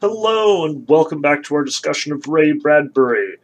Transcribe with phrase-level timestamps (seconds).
[0.00, 3.38] Hello, and welcome back to our discussion of Ray Bradbury.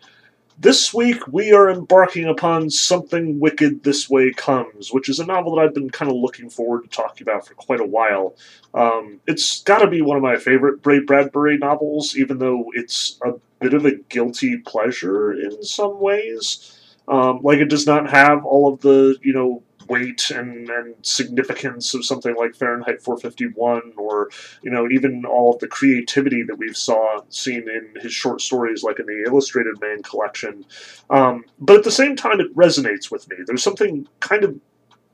[0.57, 5.57] This week we are embarking upon Something Wicked This Way Comes, which is a novel
[5.57, 8.37] that I've been kind of looking forward to talking about for quite a while.
[8.73, 13.19] Um, it's got to be one of my favorite Ray Bradbury novels, even though it's
[13.25, 16.79] a bit of a guilty pleasure in some ways.
[17.09, 21.95] Um, like, it does not have all of the, you know, weight and, and significance
[21.95, 24.31] of something like Fahrenheit 451 or
[24.63, 28.83] you know even all of the creativity that we've saw seen in his short stories
[28.83, 30.65] like in the Illustrated Man collection.
[31.11, 33.37] Um, but at the same time it resonates with me.
[33.47, 34.59] There's something kind of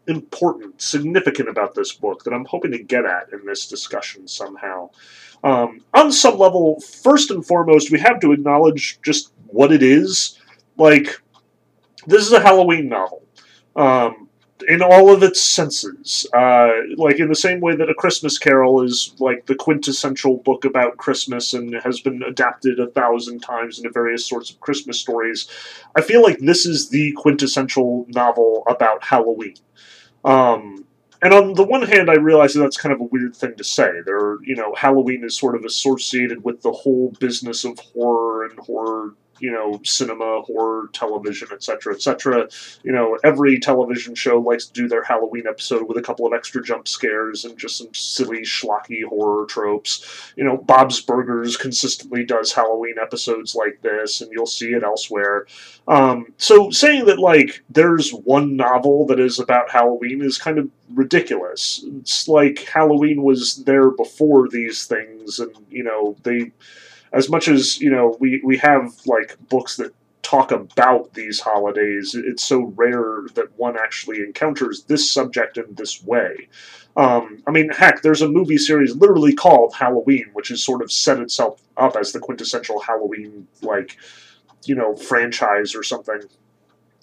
[0.06, 4.90] important significant about this book that I'm hoping to get at in this discussion somehow.
[5.42, 10.38] Um, on some level first and foremost we have to acknowledge just what it is.
[10.76, 11.20] Like
[12.06, 13.22] this is a Halloween novel.
[13.76, 14.28] Um,
[14.70, 16.26] in all of its senses.
[16.32, 20.64] Uh, like in the same way that A Christmas Carol is like the quintessential book
[20.64, 25.48] about Christmas and has been adapted a thousand times into various sorts of Christmas stories.
[25.96, 29.56] I feel like this is the quintessential novel about Halloween.
[30.24, 30.86] Um,
[31.22, 33.64] and on the one hand, I realize that that's kind of a weird thing to
[33.64, 33.90] say.
[34.06, 38.58] There, you know, Halloween is sort of associated with the whole business of horror and
[38.60, 42.48] horror you know, cinema, horror, television, etc., etc.
[42.82, 46.32] You know, every television show likes to do their Halloween episode with a couple of
[46.32, 50.32] extra jump scares and just some silly, schlocky horror tropes.
[50.36, 55.46] You know, Bob's Burgers consistently does Halloween episodes like this, and you'll see it elsewhere.
[55.88, 60.68] Um, so saying that, like, there's one novel that is about Halloween is kind of
[60.94, 61.84] ridiculous.
[61.98, 66.52] It's like Halloween was there before these things, and, you know, they
[67.12, 69.92] as much as you know we we have like books that
[70.22, 76.02] talk about these holidays it's so rare that one actually encounters this subject in this
[76.04, 76.48] way.
[76.96, 80.90] Um, i mean heck there's a movie series literally called halloween which has sort of
[80.90, 83.96] set itself up as the quintessential halloween like
[84.64, 86.20] you know franchise or something.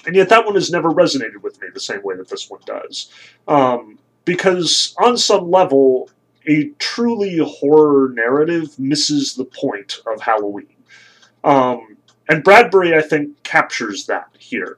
[0.05, 2.61] And yet that one has never resonated with me the same way that this one
[2.65, 3.11] does.
[3.47, 6.09] Um, because on some level
[6.47, 10.75] a truly horror narrative misses the point of Halloween.
[11.43, 11.97] Um,
[12.29, 14.77] and Bradbury, I think, captures that here.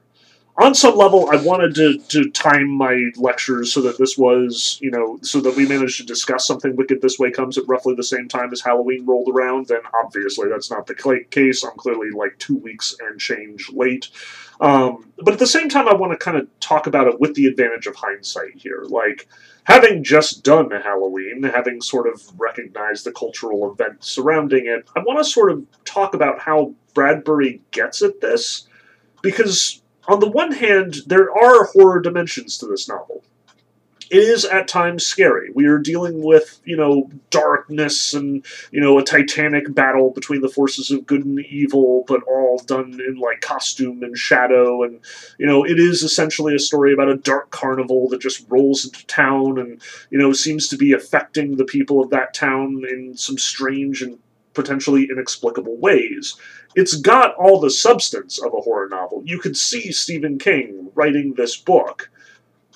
[0.56, 4.90] On some level, I wanted to, to time my lectures so that this was, you
[4.90, 8.02] know, so that we managed to discuss something Wicked This Way comes at roughly the
[8.02, 9.70] same time as Halloween rolled around.
[9.70, 11.64] And obviously, that's not the case.
[11.64, 14.10] I'm clearly like two weeks and change late.
[14.60, 17.34] Um, but at the same time, I want to kind of talk about it with
[17.34, 18.84] the advantage of hindsight here.
[18.86, 19.26] Like,
[19.64, 25.18] having just done Halloween, having sort of recognized the cultural event surrounding it, I want
[25.18, 28.68] to sort of talk about how Bradbury gets at this.
[29.22, 33.24] Because, on the one hand, there are horror dimensions to this novel
[34.10, 35.50] it is at times scary.
[35.54, 40.48] We are dealing with, you know, darkness and, you know, a titanic battle between the
[40.48, 44.82] forces of good and evil, but all done in, like, costume and shadow.
[44.82, 45.00] And,
[45.38, 49.06] you know, it is essentially a story about a dark carnival that just rolls into
[49.06, 53.38] town and, you know, seems to be affecting the people of that town in some
[53.38, 54.18] strange and
[54.54, 56.36] potentially inexplicable ways.
[56.74, 59.22] It's got all the substance of a horror novel.
[59.24, 62.10] You could see Stephen King writing this book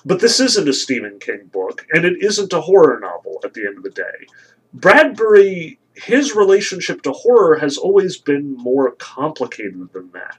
[0.05, 3.65] but this isn't a Stephen King book, and it isn't a horror novel at the
[3.65, 4.27] end of the day.
[4.73, 10.37] Bradbury, his relationship to horror has always been more complicated than that.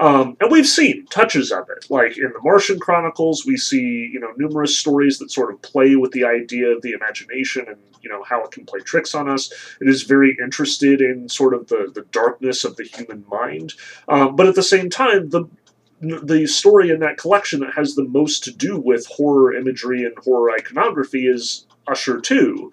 [0.00, 4.20] Um, and we've seen touches of it, like in the Martian Chronicles, we see you
[4.20, 8.08] know numerous stories that sort of play with the idea of the imagination and you
[8.08, 9.52] know how it can play tricks on us.
[9.80, 13.74] It is very interested in sort of the the darkness of the human mind,
[14.08, 15.46] um, but at the same time, the
[16.00, 20.16] the story in that collection that has the most to do with horror imagery and
[20.18, 22.72] horror iconography is Usher 2,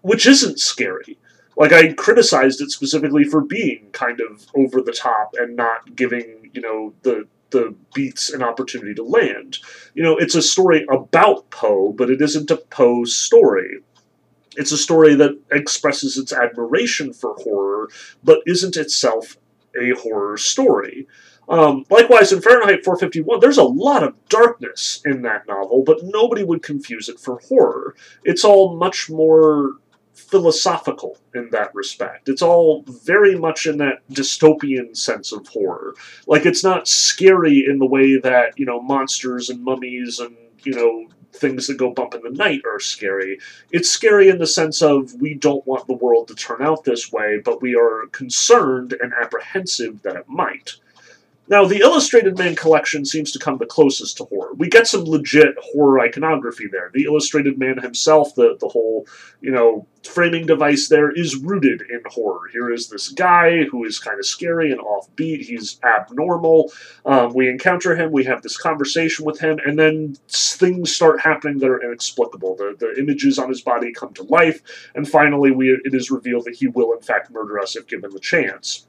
[0.00, 1.18] which isn't scary.
[1.56, 6.50] Like, I criticized it specifically for being kind of over the top and not giving,
[6.54, 9.58] you know, the the beats an opportunity to land.
[9.94, 13.80] You know, it's a story about Poe, but it isn't a Poe story.
[14.56, 17.88] It's a story that expresses its admiration for horror,
[18.24, 19.36] but isn't itself
[19.80, 21.06] a horror story.
[21.52, 26.44] Um, likewise, in Fahrenheit 451, there's a lot of darkness in that novel, but nobody
[26.44, 27.94] would confuse it for horror.
[28.24, 29.72] It's all much more
[30.14, 32.30] philosophical in that respect.
[32.30, 35.94] It's all very much in that dystopian sense of horror.
[36.26, 40.34] Like, it's not scary in the way that, you know, monsters and mummies and,
[40.64, 43.38] you know, things that go bump in the night are scary.
[43.70, 47.12] It's scary in the sense of we don't want the world to turn out this
[47.12, 50.76] way, but we are concerned and apprehensive that it might.
[51.48, 54.54] Now, the Illustrated Man collection seems to come the closest to horror.
[54.54, 56.90] We get some legit horror iconography there.
[56.94, 59.06] The Illustrated Man himself, the, the whole,
[59.40, 62.48] you know, framing device there is rooted in horror.
[62.52, 65.42] Here is this guy who is kind of scary and offbeat.
[65.42, 66.72] He's abnormal.
[67.04, 71.58] Um, we encounter him, we have this conversation with him, and then things start happening
[71.58, 72.56] that are inexplicable.
[72.56, 74.60] The, the images on his body come to life,
[74.94, 78.10] and finally we, it is revealed that he will, in fact, murder us if given
[78.10, 78.86] the chance.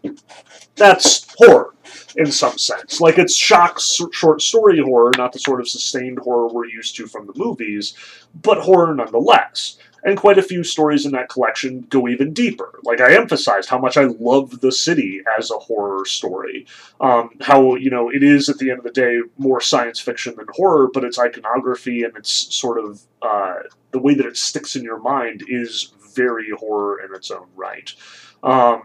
[0.75, 1.73] That's horror
[2.15, 3.01] in some sense.
[3.01, 7.07] Like it's shock short story horror, not the sort of sustained horror we're used to
[7.07, 7.93] from the movies,
[8.41, 9.77] but horror nonetheless.
[10.05, 12.77] And quite a few stories in that collection go even deeper.
[12.83, 16.65] Like I emphasized how much I love the city as a horror story.
[16.99, 20.35] Um, how you know it is at the end of the day more science fiction
[20.35, 23.59] than horror, but its iconography and its sort of uh,
[23.91, 27.93] the way that it sticks in your mind is very horror in its own right.
[28.43, 28.83] Um,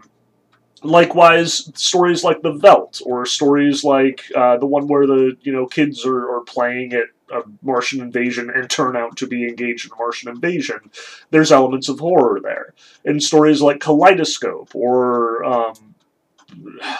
[0.83, 5.65] likewise stories like the Veldt or stories like uh, the one where the you know
[5.65, 9.91] kids are, are playing at a Martian invasion and turn out to be engaged in
[9.91, 10.79] a Martian invasion.
[11.29, 12.73] There's elements of horror there.
[13.05, 15.95] In stories like Kaleidoscope or um,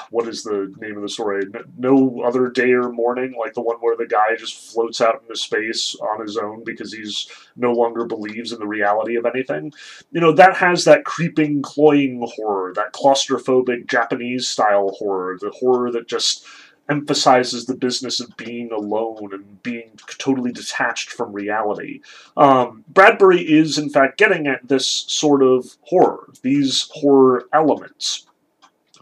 [0.09, 1.43] what is the name of the story?
[1.77, 5.35] No Other Day or Morning, like the one where the guy just floats out into
[5.35, 9.71] space on his own because he's no longer believes in the reality of anything.
[10.11, 15.91] You know, that has that creeping, cloying horror, that claustrophobic Japanese style horror, the horror
[15.91, 16.45] that just
[16.89, 22.01] emphasizes the business of being alone and being totally detached from reality.
[22.35, 28.25] Um, Bradbury is, in fact, getting at this sort of horror, these horror elements.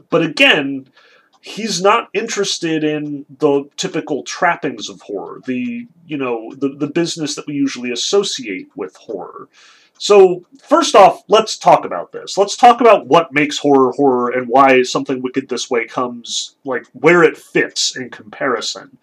[0.09, 0.87] But again,
[1.41, 7.35] he's not interested in the typical trappings of horror, the you know the the business
[7.35, 9.47] that we usually associate with horror.
[9.99, 12.37] So first off, let's talk about this.
[12.37, 16.85] Let's talk about what makes horror horror and why something wicked this way comes like
[16.93, 18.97] where it fits in comparison.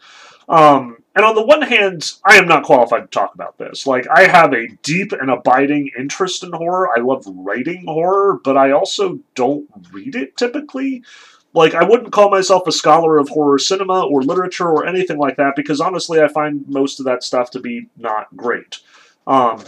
[0.49, 3.87] Um, and on the one hand, I am not qualified to talk about this.
[3.87, 6.91] Like, I have a deep and abiding interest in horror.
[6.97, 11.05] I love writing horror, but I also don't read it typically.
[11.53, 15.37] Like, I wouldn't call myself a scholar of horror cinema or literature or anything like
[15.37, 18.81] that because honestly, I find most of that stuff to be not great.
[19.25, 19.63] Um,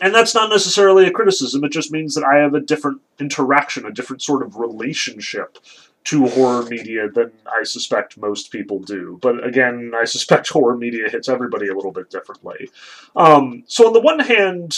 [0.00, 3.84] and that's not necessarily a criticism, it just means that I have a different interaction,
[3.86, 5.58] a different sort of relationship
[6.04, 9.18] to horror media than I suspect most people do.
[9.20, 12.70] But again, I suspect horror media hits everybody a little bit differently.
[13.16, 14.76] Um, so on the one hand,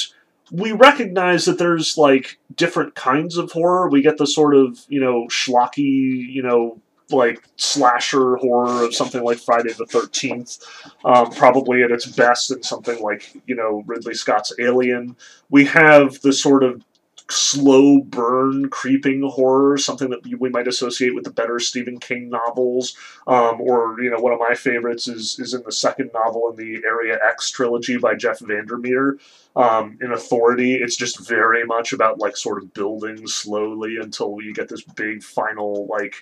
[0.51, 3.89] we recognize that there's like different kinds of horror.
[3.89, 6.81] We get the sort of, you know, schlocky, you know,
[7.11, 10.59] like slasher horror of something like Friday the Thirteenth,
[11.05, 15.17] um, probably at its best in something like you know Ridley Scott's Alien.
[15.51, 16.83] We have the sort of
[17.33, 22.97] slow burn creeping horror, something that we might associate with the better Stephen King novels.
[23.27, 26.57] Um, or, you know, one of my favorites is, is in the second novel in
[26.57, 29.19] the Area X trilogy by Jeff Vandermeer.
[29.55, 34.55] Um, in Authority, it's just very much about like sort of building slowly until you
[34.55, 36.17] get this big final like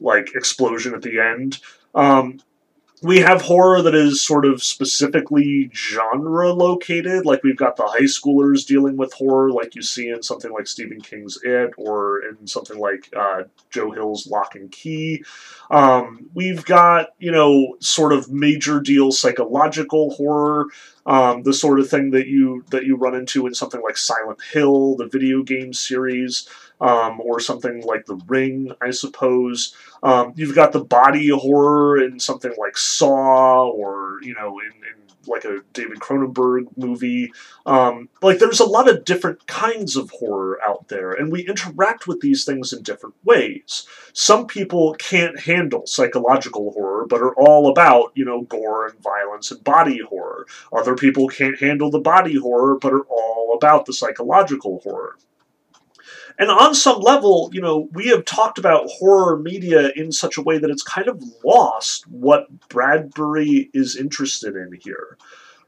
[0.00, 1.58] like explosion at the end.
[1.94, 2.40] Um,
[3.02, 8.04] we have horror that is sort of specifically genre located, like we've got the high
[8.04, 12.46] schoolers dealing with horror, like you see in something like Stephen King's It, or in
[12.46, 15.24] something like uh, Joe Hill's Locke and Key.
[15.70, 20.66] Um, we've got, you know, sort of major deal psychological horror,
[21.04, 24.40] um, the sort of thing that you that you run into in something like Silent
[24.52, 26.48] Hill, the video game series
[26.82, 29.74] um, or something like The Ring, I suppose.
[30.02, 35.02] Um, you've got the body horror in something like Saw, or you know, in, in
[35.28, 37.32] like a David Cronenberg movie.
[37.66, 42.08] Um, like there's a lot of different kinds of horror out there, and we interact
[42.08, 43.86] with these things in different ways.
[44.12, 49.52] Some people can't handle psychological horror, but are all about you know gore and violence
[49.52, 50.48] and body horror.
[50.72, 55.16] Other people can't handle the body horror, but are all about the psychological horror.
[56.38, 60.42] And on some level, you know, we have talked about horror media in such a
[60.42, 65.16] way that it's kind of lost what Bradbury is interested in here.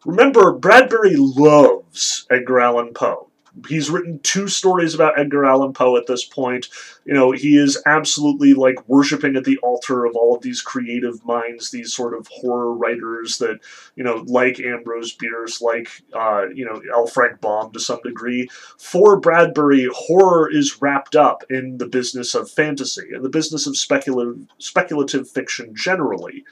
[0.04, 3.30] Remember, Bradbury loves Edgar Allan Poe
[3.68, 6.68] he's written two stories about Edgar Allan Poe at this point.
[7.04, 11.24] You know, he is absolutely like worshiping at the altar of all of these creative
[11.24, 13.60] minds, these sort of horror writers that,
[13.94, 17.06] you know, like Ambrose Bierce, like, uh, you know, L.
[17.06, 18.48] Frank Baum to some degree.
[18.78, 23.76] For Bradbury, horror is wrapped up in the business of fantasy and the business of
[23.76, 26.44] speculative, speculative fiction generally.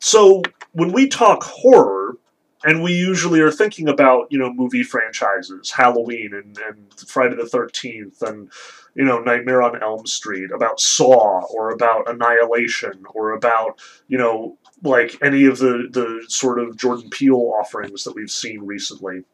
[0.00, 0.42] So
[0.72, 2.16] when we talk horror,
[2.64, 7.42] and we usually are thinking about you know movie franchises halloween and, and friday the
[7.42, 8.50] 13th and
[8.94, 14.58] you know, Nightmare on Elm Street, about Saw, or about Annihilation, or about, you know,
[14.82, 19.24] like any of the, the sort of Jordan Peele offerings that we've seen recently.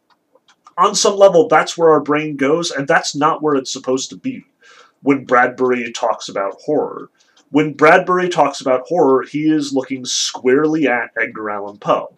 [0.79, 4.17] On some level, that's where our brain goes, and that's not where it's supposed to
[4.17, 4.45] be
[5.03, 7.11] when Bradbury talks about horror.
[7.51, 12.17] When Bradbury talks about horror, he is looking squarely at Edgar Allan Poe.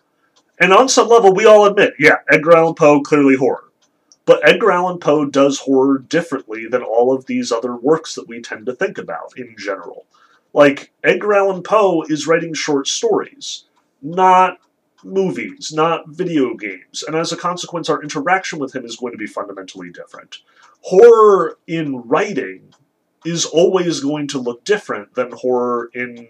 [0.60, 3.64] And on some level, we all admit, yeah, Edgar Allan Poe, clearly horror.
[4.24, 8.40] But Edgar Allan Poe does horror differently than all of these other works that we
[8.40, 10.06] tend to think about in general.
[10.52, 13.64] Like, Edgar Allan Poe is writing short stories,
[14.02, 14.58] not
[15.04, 19.18] movies, not video games, and as a consequence, our interaction with him is going to
[19.18, 20.38] be fundamentally different.
[20.80, 22.74] Horror in writing
[23.24, 26.28] is always going to look different than horror in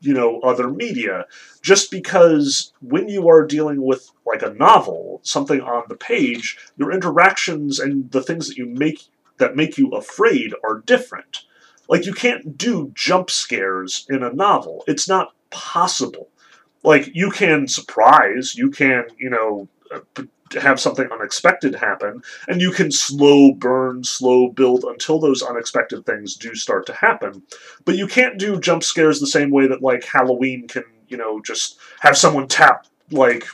[0.00, 1.26] you know other media.
[1.62, 6.92] Just because when you are dealing with like a novel something on the page your
[6.92, 9.02] interactions and the things that you make
[9.38, 11.44] that make you afraid are different.
[11.88, 14.84] Like you can't do jump scares in a novel.
[14.86, 16.28] It's not possible.
[16.82, 20.22] Like you can surprise you can you know uh,
[20.54, 26.36] have something unexpected happen, and you can slow burn, slow build until those unexpected things
[26.36, 27.42] do start to happen.
[27.84, 31.40] But you can't do jump scares the same way that like Halloween can, you know,
[31.40, 33.44] just have someone tap like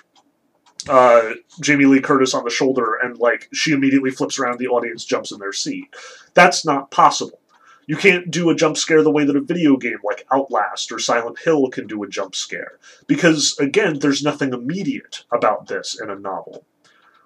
[0.89, 5.05] uh, Jamie Lee Curtis on the shoulder and like she immediately flips around, the audience
[5.05, 5.87] jumps in their seat.
[6.35, 7.41] That's not possible.
[7.89, 10.99] You can't do a jump scare the way that a video game like Outlast or
[10.99, 12.79] Silent Hill can do a jump scare.
[13.07, 16.65] Because, again, there's nothing immediate about this in a novel.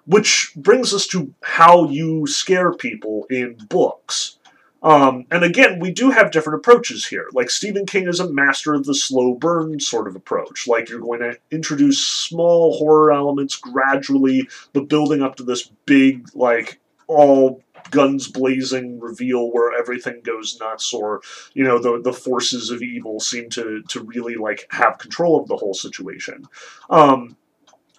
[0.05, 4.37] Which brings us to how you scare people in books.
[4.83, 7.27] Um, and again, we do have different approaches here.
[7.33, 10.67] Like Stephen King is a master of the slow burn sort of approach.
[10.67, 16.27] Like you're going to introduce small horror elements gradually, but building up to this big,
[16.33, 21.21] like, all guns blazing reveal where everything goes nuts or
[21.53, 25.47] you know the the forces of evil seem to to really like have control of
[25.47, 26.47] the whole situation
[26.89, 27.35] um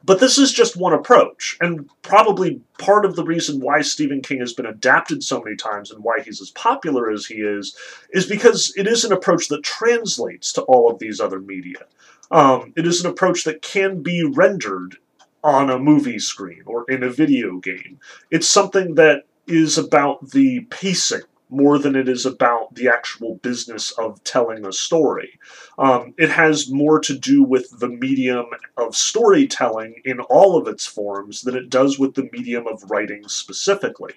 [0.04, 4.40] but this is just one approach, and probably part of the reason why Stephen King
[4.40, 7.76] has been adapted so many times and why he's as popular as he is,
[8.10, 11.86] is because it is an approach that translates to all of these other media.
[12.30, 14.96] Um, it is an approach that can be rendered
[15.44, 17.98] on a movie screen or in a video game.
[18.30, 23.92] It's something that is about the pacing more than it is about the actual business
[23.92, 25.38] of telling a story.
[25.78, 28.46] Um, it has more to do with the medium
[28.78, 33.28] of storytelling in all of its forms than it does with the medium of writing
[33.28, 34.14] specifically.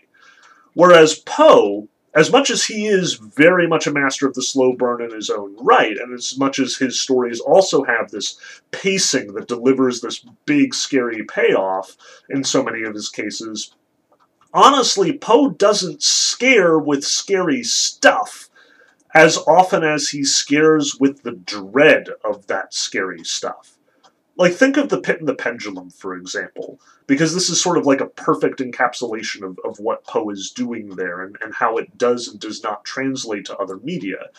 [0.73, 5.01] Whereas Poe, as much as he is very much a master of the slow burn
[5.01, 8.39] in his own right, and as much as his stories also have this
[8.71, 11.97] pacing that delivers this big, scary payoff
[12.29, 13.75] in so many of his cases,
[14.55, 18.49] honestly, Poe doesn't scare with scary stuff
[19.13, 23.77] as often as he scares with the dread of that scary stuff.
[24.37, 27.85] Like, think of The Pit and the Pendulum, for example, because this is sort of
[27.85, 31.97] like a perfect encapsulation of, of what Poe is doing there and, and how it
[31.97, 34.29] does and does not translate to other media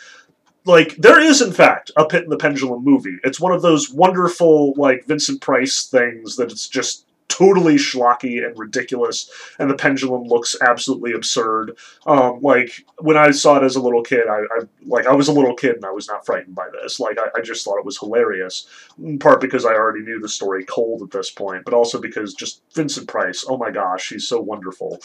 [0.66, 3.90] like there is in fact a pit in the pendulum movie it's one of those
[3.90, 10.24] wonderful like vincent price things that it's just totally schlocky and ridiculous, and the pendulum
[10.24, 11.76] looks absolutely absurd.
[12.06, 15.28] Um, like when I saw it as a little kid, I, I, like I was
[15.28, 16.98] a little kid and I was not frightened by this.
[17.00, 18.66] Like I, I, just thought it was hilarious.
[19.02, 22.34] In part because I already knew the story cold at this point, but also because
[22.34, 23.44] just Vincent Price.
[23.48, 25.00] Oh my gosh, he's so wonderful.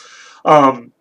[0.46, 0.92] Um,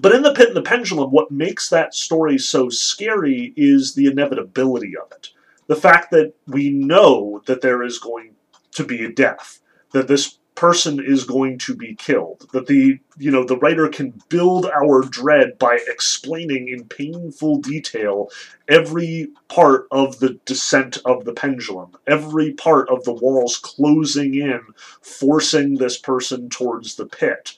[0.00, 4.06] but in the pit and the pendulum, what makes that story so scary is the
[4.06, 5.30] inevitability of it.
[5.68, 8.34] The fact that we know that there is going
[8.72, 9.60] to be a death,
[9.92, 14.12] that this person is going to be killed that the you know the writer can
[14.28, 18.30] build our dread by explaining in painful detail
[18.66, 24.60] every part of the descent of the pendulum every part of the walls closing in
[25.02, 27.56] forcing this person towards the pit.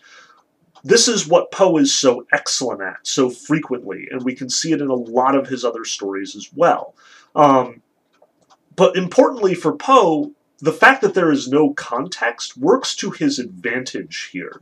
[0.85, 4.81] This is what Poe is so excellent at so frequently and we can see it
[4.81, 6.95] in a lot of his other stories as well.
[7.37, 7.81] Um,
[8.75, 14.31] but importantly for Poe the fact that there is no context works to his advantage
[14.33, 14.61] here.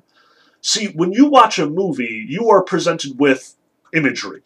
[0.60, 3.54] See, when you watch a movie, you are presented with
[3.94, 4.42] imagery.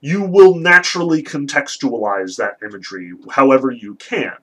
[0.00, 4.36] You will naturally contextualize that imagery however you can,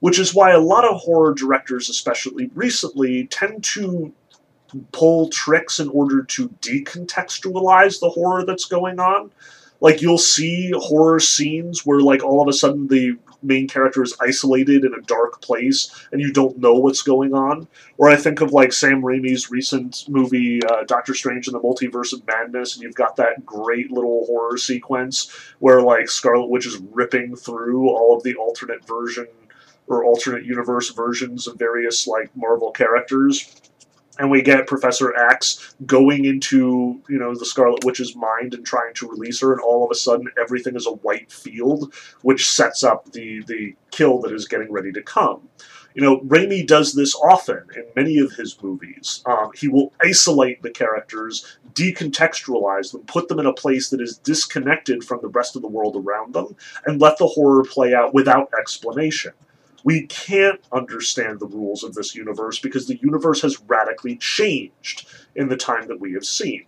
[0.00, 4.12] which is why a lot of horror directors, especially recently, tend to
[4.92, 9.30] pull tricks in order to decontextualize the horror that's going on.
[9.80, 14.16] Like you'll see horror scenes where like all of a sudden the main character is
[14.20, 17.68] isolated in a dark place and you don't know what's going on.
[17.98, 22.12] Or I think of like Sam Raimi's recent movie uh, Doctor Strange and the Multiverse
[22.12, 26.78] of Madness, and you've got that great little horror sequence where like Scarlet Witch is
[26.92, 29.26] ripping through all of the alternate version
[29.86, 33.60] or alternate universe versions of various like Marvel characters
[34.18, 38.94] and we get Professor X going into you know the Scarlet Witch's mind and trying
[38.94, 41.92] to release her, and all of a sudden everything is a white field,
[42.22, 45.48] which sets up the the kill that is getting ready to come.
[45.94, 49.22] You know, Raimi does this often in many of his movies.
[49.26, 54.18] Um, he will isolate the characters, decontextualize them, put them in a place that is
[54.18, 58.12] disconnected from the rest of the world around them, and let the horror play out
[58.12, 59.32] without explanation
[59.84, 65.48] we can't understand the rules of this universe because the universe has radically changed in
[65.48, 66.64] the time that we have seen.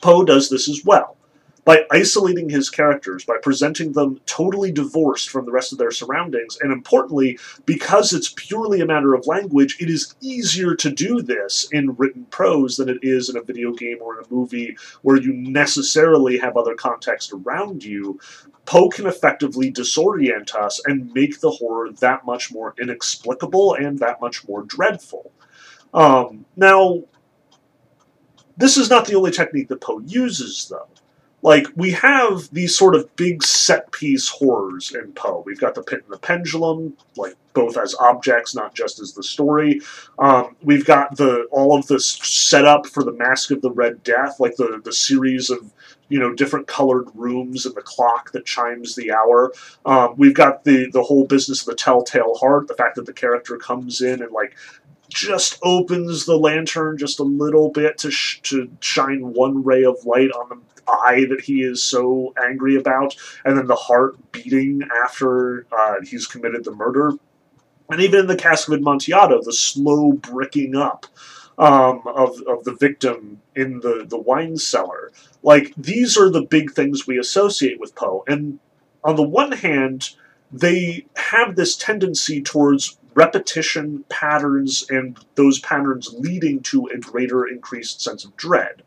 [0.00, 1.16] Poe does this as well.
[1.62, 6.56] By isolating his characters, by presenting them totally divorced from the rest of their surroundings,
[6.60, 11.68] and importantly, because it's purely a matter of language, it is easier to do this
[11.70, 15.20] in written prose than it is in a video game or in a movie where
[15.20, 18.18] you necessarily have other context around you
[18.66, 24.20] Poe can effectively disorient us and make the horror that much more inexplicable and that
[24.20, 25.32] much more dreadful.
[25.92, 27.02] Um, now,
[28.56, 30.88] this is not the only technique that Poe uses, though.
[31.42, 35.42] Like, we have these sort of big set piece horrors in Poe.
[35.46, 39.22] We've got the Pit and the Pendulum, like both as objects, not just as the
[39.22, 39.80] story.
[40.18, 44.38] Um, we've got the all of this setup for the Mask of the Red Death,
[44.38, 45.72] like the, the series of
[46.08, 49.52] you know different colored rooms and the clock that chimes the hour.
[49.84, 53.12] Um, we've got the the whole business of the telltale heart, the fact that the
[53.12, 54.56] character comes in and like
[55.10, 60.04] just opens the lantern just a little bit to sh- to shine one ray of
[60.06, 63.14] light on the eye that he is so angry about,
[63.44, 67.12] and then the heart beating after uh, he's committed the murder.
[67.90, 71.06] And even in the Cask of Amontillado, the slow bricking up
[71.58, 75.12] um, of, of the victim in the, the wine cellar.
[75.42, 78.22] Like, these are the big things we associate with Poe.
[78.28, 78.60] And
[79.02, 80.10] on the one hand,
[80.52, 88.00] they have this tendency towards repetition patterns and those patterns leading to a greater increased
[88.00, 88.82] sense of dread.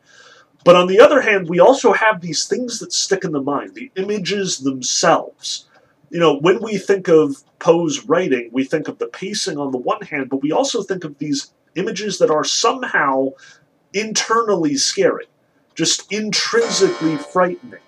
[0.65, 3.75] But on the other hand, we also have these things that stick in the mind,
[3.75, 5.67] the images themselves.
[6.09, 9.77] You know, when we think of Poe's writing, we think of the pacing on the
[9.77, 13.33] one hand, but we also think of these images that are somehow
[13.93, 15.27] internally scary,
[15.75, 17.85] just intrinsically frightening.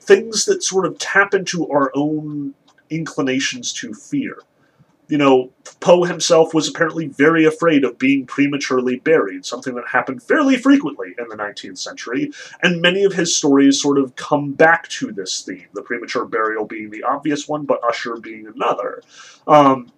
[0.00, 2.54] Things that sort of tap into our own
[2.88, 4.38] inclinations to fear.
[5.08, 10.22] You know, Poe himself was apparently very afraid of being prematurely buried, something that happened
[10.22, 12.30] fairly frequently in the 19th century,
[12.62, 16.64] and many of his stories sort of come back to this theme, the premature burial
[16.64, 19.02] being the obvious one, but Usher being another.
[19.46, 19.92] Um,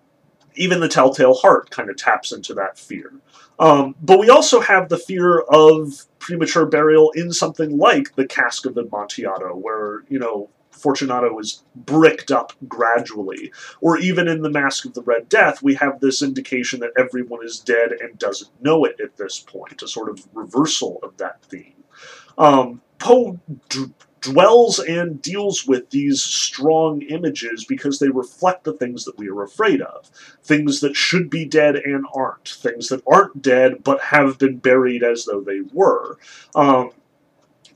[0.55, 3.13] even the Telltale Heart kind of taps into that fear.
[3.59, 8.67] Um, but we also have the fear of premature burial in something like the Cask
[8.67, 13.53] of Amontillado, where, you know, Fortunato is bricked up gradually.
[13.81, 17.45] Or even in The Mask of the Red Death, we have this indication that everyone
[17.45, 21.43] is dead and doesn't know it at this point, a sort of reversal of that
[21.45, 21.75] theme.
[22.37, 23.39] Um, Poe
[24.21, 29.43] dwells and deals with these strong images because they reflect the things that we are
[29.43, 30.11] afraid of.
[30.43, 32.49] Things that should be dead and aren't.
[32.49, 36.19] Things that aren't dead but have been buried as though they were.
[36.55, 36.91] Um,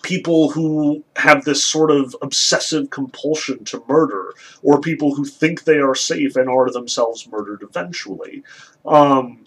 [0.03, 5.79] people who have this sort of obsessive compulsion to murder, or people who think they
[5.79, 8.43] are safe and are themselves murdered eventually.
[8.85, 9.45] Um,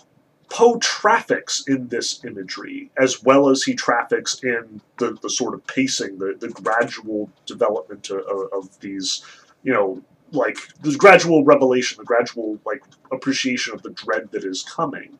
[0.50, 5.66] Poe traffics in this imagery as well as he traffics in the, the sort of
[5.68, 9.24] pacing, the, the gradual development of, of these,
[9.64, 14.64] you know, like the gradual revelation, the gradual like appreciation of the dread that is
[14.64, 15.18] coming.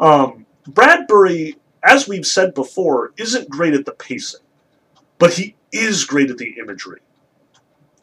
[0.00, 4.40] Um, Bradbury, as we've said before, isn't great at the pacing,
[5.18, 7.00] but he is great at the imagery.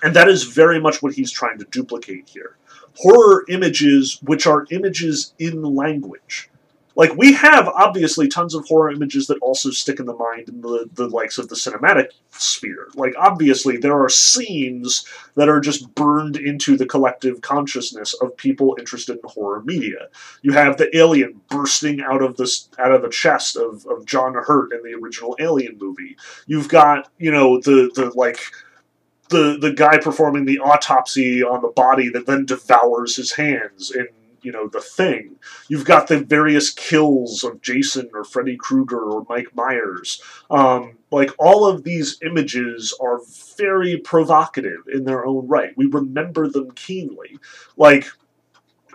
[0.04, 2.58] And that is very much what he's trying to duplicate here.
[2.98, 6.51] Horror images, which are images in language
[6.96, 10.62] like we have obviously tons of horror images that also stick in the mind in
[10.62, 12.90] the, the likes of the cinematic sphere.
[12.96, 18.76] Like obviously there are scenes that are just burned into the collective consciousness of people
[18.80, 20.08] interested in horror media.
[20.42, 24.34] You have the alien bursting out of this out of the chest of, of john
[24.34, 26.18] hurt in the original alien movie.
[26.48, 28.40] You've got you know the the like
[29.32, 34.08] the the guy performing the autopsy on the body that then devours his hands in
[34.42, 35.38] you know the thing.
[35.68, 40.22] You've got the various kills of Jason or Freddy Krueger or Mike Myers.
[40.50, 43.20] Um, Like, all of these images are
[43.58, 45.74] very provocative in their own right.
[45.76, 47.38] We remember them keenly.
[47.76, 48.08] Like,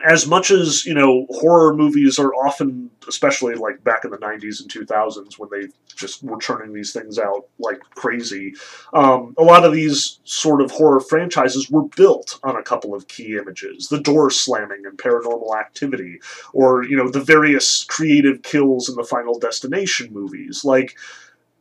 [0.05, 4.61] as much as you know horror movies are often especially like back in the 90s
[4.61, 8.55] and 2000s when they just were churning these things out like crazy
[8.93, 13.09] um, a lot of these sort of horror franchises were built on a couple of
[13.09, 13.89] key images.
[13.89, 16.21] The door slamming and paranormal activity
[16.53, 20.65] or you know the various creative kills in the final destination movies.
[20.65, 20.97] Like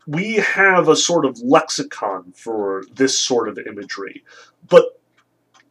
[0.07, 4.23] we have a sort of lexicon for this sort of imagery.
[4.67, 4.99] But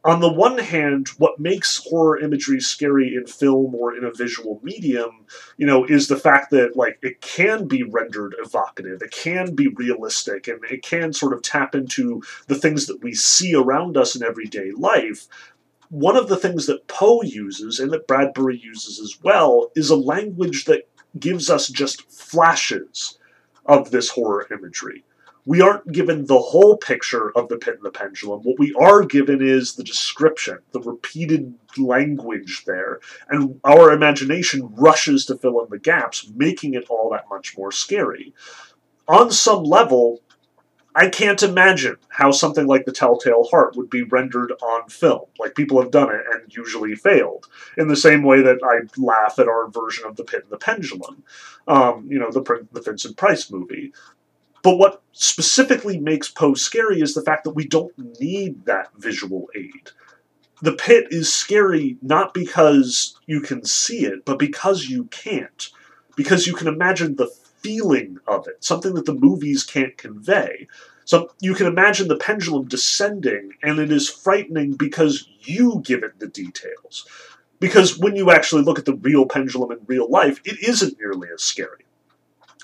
[0.05, 4.59] on the one hand, what makes horror imagery scary in film or in a visual
[4.61, 5.25] medium,
[5.57, 9.67] you know, is the fact that like it can be rendered evocative, it can be
[9.67, 14.15] realistic, and it can sort of tap into the things that we see around us
[14.15, 15.27] in everyday life.
[15.89, 19.95] One of the things that Poe uses and that Bradbury uses as well is a
[19.95, 20.87] language that
[21.17, 23.17] gives us just flashes
[23.65, 25.03] of this horror imagery
[25.45, 28.41] we aren't given the whole picture of the pit and the pendulum.
[28.41, 35.25] What we are given is the description, the repeated language there, and our imagination rushes
[35.27, 38.33] to fill in the gaps, making it all that much more scary.
[39.07, 40.21] On some level,
[40.97, 45.25] I can't imagine how something like The Telltale Heart would be rendered on film.
[45.37, 47.49] Like, people have done it and usually failed.
[47.77, 50.57] In the same way that I laugh at our version of The Pit and the
[50.57, 51.23] Pendulum,
[51.67, 53.91] um, you know, the, the Vincent Price movie.
[54.65, 59.47] But what specifically makes Poe scary is the fact that we don't need that visual
[59.53, 59.91] aid.
[60.63, 65.69] The pit is scary not because you can see it, but because you can't.
[66.15, 67.27] Because you can imagine the
[67.61, 70.67] feeling of it, something that the movies can't convey.
[71.03, 76.17] So you can imagine the pendulum descending, and it is frightening because you give it
[76.17, 77.05] the details.
[77.59, 81.27] Because when you actually look at the real pendulum in real life, it isn't nearly
[81.31, 81.85] as scary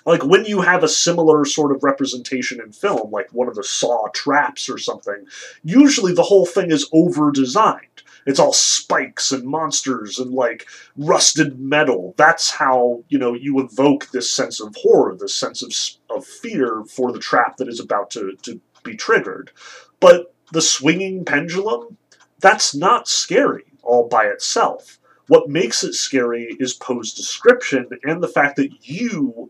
[0.06, 3.64] like when you have a similar sort of representation in film, like one of the
[3.64, 5.26] Saw traps or something,
[5.64, 7.88] usually the whole thing is over designed.
[8.26, 12.14] It's all spikes and monsters and like rusted metal.
[12.18, 16.84] That's how, you know, you evoke this sense of horror, this sense of, of fear
[16.88, 19.52] for the trap that is about to, to be triggered.
[20.00, 21.98] But the swinging pendulum,
[22.40, 25.00] that's not scary all by itself.
[25.28, 29.50] What makes it scary is Poe's description and the fact that you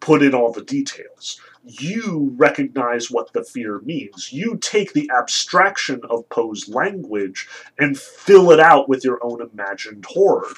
[0.00, 1.40] put in all the details.
[1.64, 4.32] You recognize what the fear means.
[4.32, 10.06] You take the abstraction of Poe's language and fill it out with your own imagined
[10.06, 10.48] horror.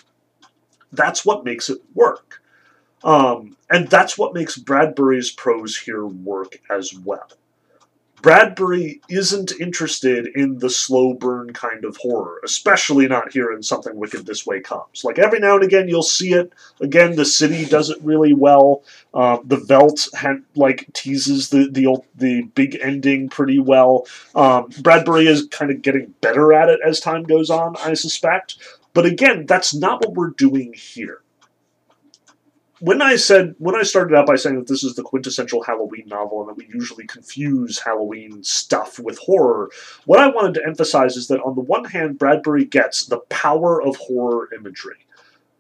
[0.92, 2.42] That's what makes it work.
[3.02, 7.28] Um, and that's what makes Bradbury's prose here work as well.
[8.22, 13.96] Bradbury isn't interested in the slow burn kind of horror, especially not here in Something
[13.96, 15.04] Wicked This Way Comes.
[15.04, 16.52] Like every now and again you'll see it.
[16.80, 18.82] Again, the city does it really well.
[19.14, 24.06] Uh, the Veldt had, like teases the the old, the big ending pretty well.
[24.34, 28.56] Um, Bradbury is kind of getting better at it as time goes on, I suspect.
[28.92, 31.22] But again, that's not what we're doing here
[32.80, 36.04] when I said when I started out by saying that this is the quintessential Halloween
[36.06, 39.70] novel and that we usually confuse Halloween stuff with horror,
[40.06, 43.82] what I wanted to emphasize is that on the one hand, Bradbury gets the power
[43.82, 45.06] of horror imagery.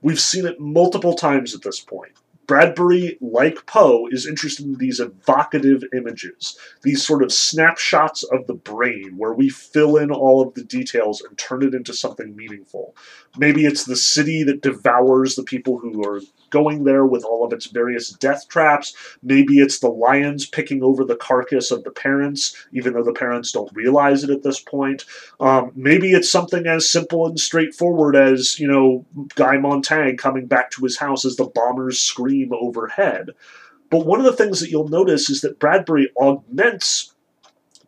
[0.02, 2.12] We've seen it multiple times at this point.
[2.46, 8.54] Bradbury, like Poe, is interested in these evocative images, these sort of snapshots of the
[8.54, 12.96] brain where we fill in all of the details and turn it into something meaningful.
[13.38, 17.52] Maybe it's the city that devours the people who are going there with all of
[17.52, 18.94] its various death traps.
[19.22, 23.52] Maybe it's the lions picking over the carcass of the parents, even though the parents
[23.52, 25.04] don't realize it at this point.
[25.38, 30.70] Um, maybe it's something as simple and straightforward as, you know, Guy Montag coming back
[30.72, 33.30] to his house as the bombers scream overhead.
[33.90, 37.14] But one of the things that you'll notice is that Bradbury augments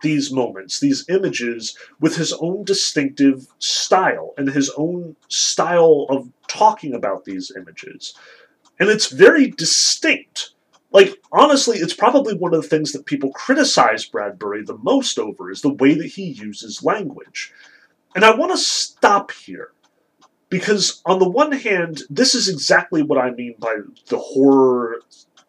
[0.03, 6.93] these moments, these images, with his own distinctive style and his own style of talking
[6.93, 8.15] about these images.
[8.83, 10.55] And it's very distinct.
[10.91, 15.53] Like, honestly, it's probably one of the things that people criticize Bradbury the most over
[15.53, 17.53] is the way that he uses language.
[18.17, 19.71] And I want to stop here.
[20.49, 23.77] Because, on the one hand, this is exactly what I mean by
[24.09, 25.03] the horror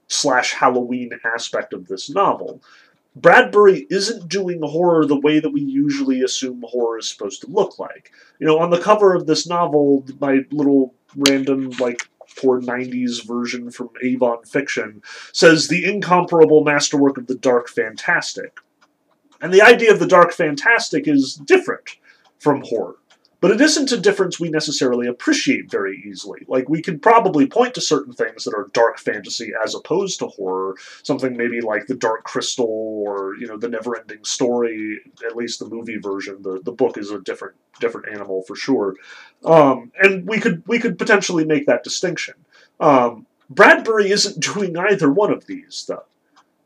[0.09, 2.61] slash Halloween aspect of this novel.
[3.15, 7.79] Bradbury isn't doing horror the way that we usually assume horror is supposed to look
[7.79, 8.11] like.
[8.37, 13.71] You know, on the cover of this novel, my little random, like, poor 90s version
[13.71, 18.59] from Avon Fiction says the incomparable masterwork of the dark fantastic.
[19.41, 21.97] And the idea of the dark fantastic is different
[22.39, 22.95] from horror.
[23.43, 26.45] But it isn't a difference we necessarily appreciate very easily.
[26.47, 30.27] Like, we could probably point to certain things that are dark fantasy as opposed to
[30.27, 35.35] horror, something maybe like The Dark Crystal or, you know, The Never Ending Story, at
[35.35, 36.41] least the movie version.
[36.41, 38.95] The, the book is a different different animal for sure.
[39.43, 42.35] Um, and we could we could potentially make that distinction.
[42.79, 46.05] Um, Bradbury isn't doing either one of these, though.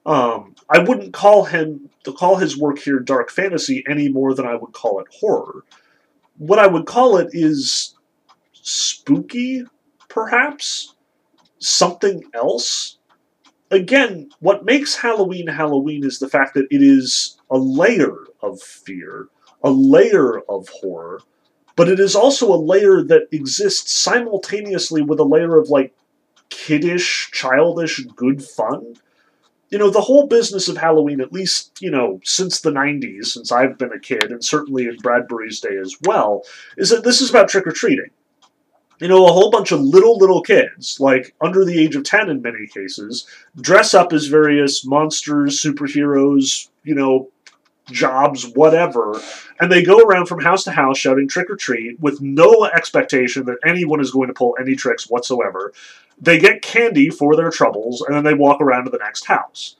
[0.05, 4.45] Um, I wouldn't call him to call his work here dark fantasy any more than
[4.45, 5.63] I would call it horror
[6.37, 7.95] what I would call it is
[8.53, 9.63] spooky,
[10.09, 10.95] perhaps?
[11.59, 12.97] Something else?
[13.71, 19.27] Again, what makes Halloween Halloween is the fact that it is a layer of fear,
[19.63, 21.21] a layer of horror,
[21.75, 25.93] but it is also a layer that exists simultaneously with a layer of like
[26.49, 28.95] kiddish, childish, good fun
[29.69, 33.51] you know, the whole business of Halloween, at least, you know, since the 90s, since
[33.51, 36.43] I've been a kid, and certainly in Bradbury's day as well,
[36.77, 38.09] is that this is about trick or treating.
[38.99, 42.29] You know, a whole bunch of little, little kids, like under the age of 10
[42.29, 43.27] in many cases,
[43.61, 47.29] dress up as various monsters, superheroes, you know,
[47.91, 49.21] jobs, whatever,
[49.59, 53.45] and they go around from house to house shouting trick or treat with no expectation
[53.45, 55.73] that anyone is going to pull any tricks whatsoever.
[56.19, 59.75] They get candy for their troubles, and then they walk around to the next house.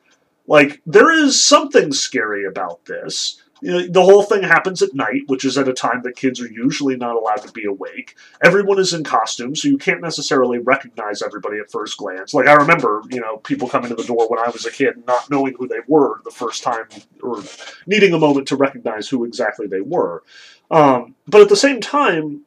[0.46, 3.42] Like, there is something scary about this.
[3.60, 6.40] You know, the whole thing happens at night, which is at a time that kids
[6.40, 8.16] are usually not allowed to be awake.
[8.44, 12.36] Everyone is in costume, so you can't necessarily recognize everybody at first glance.
[12.36, 15.04] Like I remember, you know, people coming to the door when I was a kid,
[15.08, 16.86] not knowing who they were the first time,
[17.24, 17.42] or
[17.88, 20.24] needing a moment to recognize who exactly they were.
[20.70, 22.42] Um, but at the same time,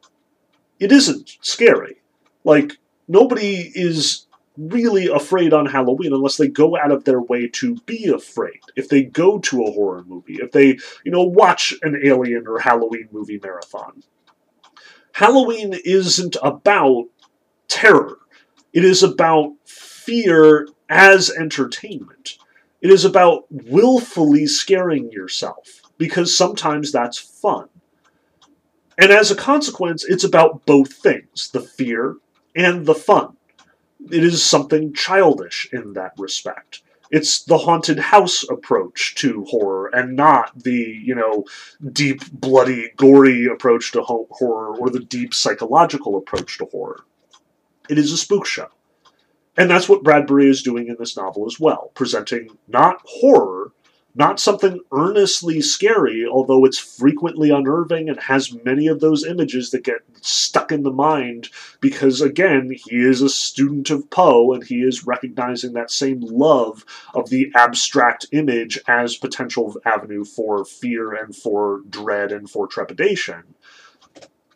[0.79, 1.97] it isn't scary.
[2.45, 2.77] Like
[3.11, 4.25] nobody is
[4.57, 8.59] really afraid on Halloween unless they go out of their way to be afraid.
[8.75, 12.59] If they go to a horror movie, if they, you know, watch an Alien or
[12.59, 14.03] Halloween movie marathon.
[15.13, 17.05] Halloween isn't about
[17.67, 18.17] terror.
[18.71, 22.37] It is about fear as entertainment.
[22.81, 27.67] It is about willfully scaring yourself because sometimes that's fun.
[28.97, 32.17] And as a consequence, it's about both things the fear
[32.55, 33.37] and the fun
[34.09, 36.81] it is something childish in that respect.
[37.11, 41.43] It's the haunted house approach to horror, and not the, you know,
[41.91, 47.01] deep, bloody, gory approach to ho- horror or the deep psychological approach to horror.
[47.89, 48.69] It is a spook show.
[49.57, 53.73] And that's what Bradbury is doing in this novel as well, presenting not horror,
[54.13, 59.83] not something earnestly scary, although it's frequently unnerving and has many of those images that
[59.83, 64.81] get stuck in the mind because, again, he is a student of Poe and he
[64.81, 71.35] is recognizing that same love of the abstract image as potential avenue for fear and
[71.35, 73.55] for dread and for trepidation.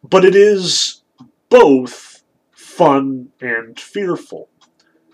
[0.03, 1.01] But it is
[1.49, 4.49] both fun and fearful.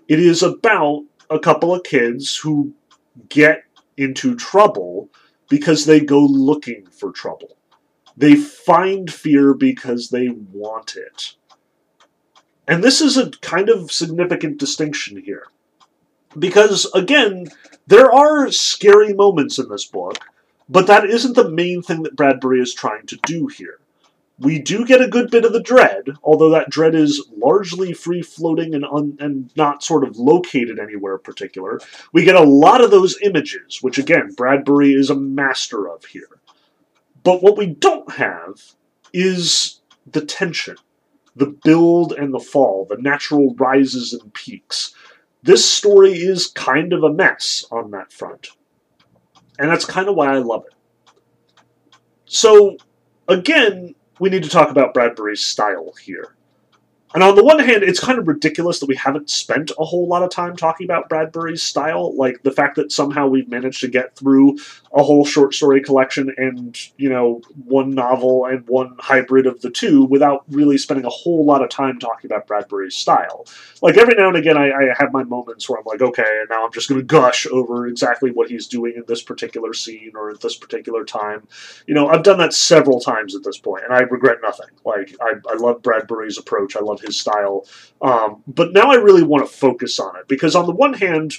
[0.07, 2.73] It is about a couple of kids who
[3.29, 3.63] get
[3.97, 5.09] into trouble
[5.49, 7.57] because they go looking for trouble.
[8.15, 11.35] They find fear because they want it.
[12.67, 15.47] And this is a kind of significant distinction here.
[16.39, 17.47] Because, again,
[17.87, 20.17] there are scary moments in this book,
[20.69, 23.80] but that isn't the main thing that Bradbury is trying to do here.
[24.41, 28.23] We do get a good bit of the dread, although that dread is largely free
[28.23, 31.79] floating and, un- and not sort of located anywhere particular.
[32.11, 36.41] We get a lot of those images, which again, Bradbury is a master of here.
[37.23, 38.73] But what we don't have
[39.13, 40.77] is the tension,
[41.35, 44.95] the build and the fall, the natural rises and peaks.
[45.43, 48.49] This story is kind of a mess on that front.
[49.59, 50.73] And that's kind of why I love it.
[52.25, 52.77] So,
[53.27, 56.35] again, we need to talk about Bradbury's style here.
[57.13, 60.07] And on the one hand, it's kind of ridiculous that we haven't spent a whole
[60.07, 62.15] lot of time talking about Bradbury's style.
[62.15, 64.57] Like the fact that somehow we've managed to get through
[64.93, 69.69] a whole short story collection and, you know, one novel and one hybrid of the
[69.69, 73.45] two without really spending a whole lot of time talking about Bradbury's style.
[73.81, 76.49] Like every now and again, I, I have my moments where I'm like, okay, and
[76.49, 80.11] now I'm just going to gush over exactly what he's doing in this particular scene
[80.15, 81.47] or at this particular time.
[81.87, 84.67] You know, I've done that several times at this point, and I regret nothing.
[84.85, 86.75] Like, I, I love Bradbury's approach.
[86.75, 87.65] I love his style.
[88.01, 91.37] Um, but now I really want to focus on it because, on the one hand,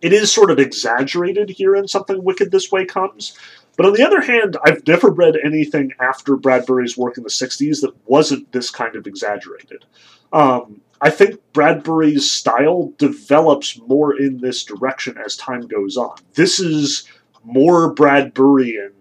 [0.00, 3.36] it is sort of exaggerated here in Something Wicked This Way Comes.
[3.76, 7.82] But on the other hand, I've never read anything after Bradbury's work in the 60s
[7.82, 9.84] that wasn't this kind of exaggerated.
[10.32, 16.16] Um, I think Bradbury's style develops more in this direction as time goes on.
[16.34, 17.06] This is
[17.44, 18.92] more Bradburian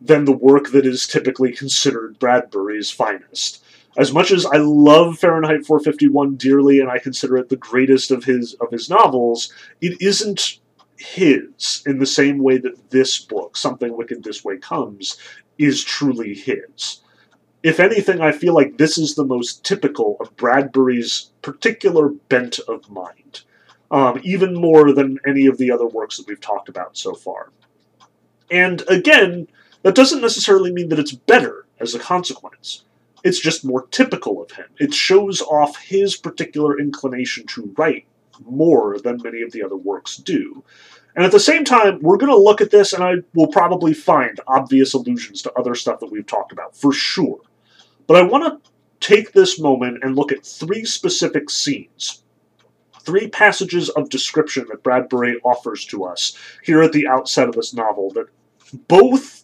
[0.00, 3.62] than the work that is typically considered Bradbury's finest.
[3.96, 8.24] As much as I love Fahrenheit 451 dearly and I consider it the greatest of
[8.24, 10.58] his of his novels, it isn't
[10.96, 15.18] his in the same way that this book, Something Wicked This Way Comes,
[15.58, 17.00] is truly his.
[17.62, 22.90] If anything, I feel like this is the most typical of Bradbury's particular bent of
[22.90, 23.42] mind,
[23.90, 27.50] um, even more than any of the other works that we've talked about so far.
[28.50, 29.48] And again,
[29.82, 32.84] that doesn't necessarily mean that it's better as a consequence.
[33.24, 34.66] It's just more typical of him.
[34.78, 38.06] It shows off his particular inclination to write
[38.44, 40.64] more than many of the other works do.
[41.14, 43.92] And at the same time, we're going to look at this and I will probably
[43.92, 47.40] find obvious allusions to other stuff that we've talked about, for sure.
[48.06, 48.70] But I want to
[49.06, 52.22] take this moment and look at three specific scenes,
[53.00, 57.74] three passages of description that Bradbury offers to us here at the outset of this
[57.74, 58.26] novel that
[58.88, 59.41] both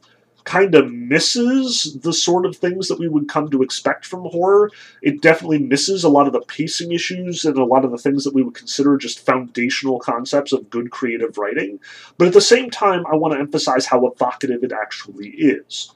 [0.49, 4.71] kind of misses the sort of things that we would come to expect from horror.
[5.03, 8.25] It definitely misses a lot of the pacing issues and a lot of the things
[8.25, 11.81] that we would consider just foundational concepts of good creative writing.
[12.17, 15.93] But at the same time, I want to emphasize how evocative it actually is.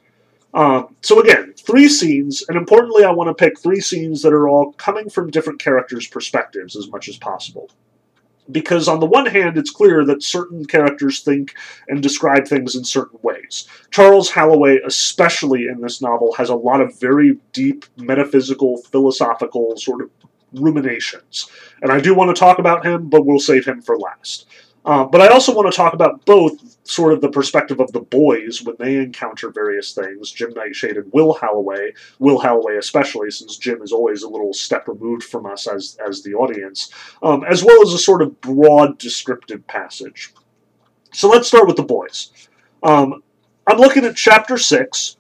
[0.53, 4.51] Um, so again, three scenes, and importantly, I want to pick three scenes that are
[4.51, 7.71] all coming from different characters' perspectives as much as possible
[8.53, 11.55] because on the one hand, it's clear that certain characters think
[11.89, 13.67] and describe things in certain ways.
[13.91, 20.03] Charles Halloway, especially in this novel, has a lot of very deep metaphysical, philosophical sort
[20.03, 20.11] of
[20.53, 21.51] ruminations.
[21.81, 24.47] And I do want to talk about him, but we'll save him for last.
[24.85, 28.01] Uh, but I also want to talk about both sort of the perspective of the
[28.01, 30.33] boys when they encounter various things.
[30.33, 34.89] Jim Nightshade and Will Halloway, Will Halloway especially, since Jim is always a little step
[34.89, 36.91] removed from us as as the audience,
[37.23, 40.35] um, as well as a sort of broad descriptive passage.
[41.13, 42.33] So let's start with the boys.
[42.83, 43.23] Um,
[43.67, 45.17] I'm looking at chapter six,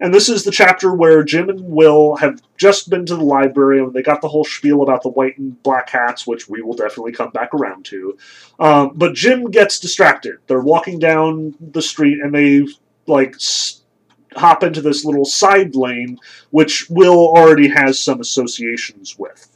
[0.00, 3.78] and this is the chapter where Jim and Will have just been to the library
[3.78, 6.74] and they got the whole spiel about the white and black hats, which we will
[6.74, 8.18] definitely come back around to.
[8.58, 10.36] Um, but Jim gets distracted.
[10.46, 12.66] They're walking down the street and they
[13.06, 13.36] like
[14.36, 16.18] hop into this little side lane,
[16.50, 19.48] which Will already has some associations with.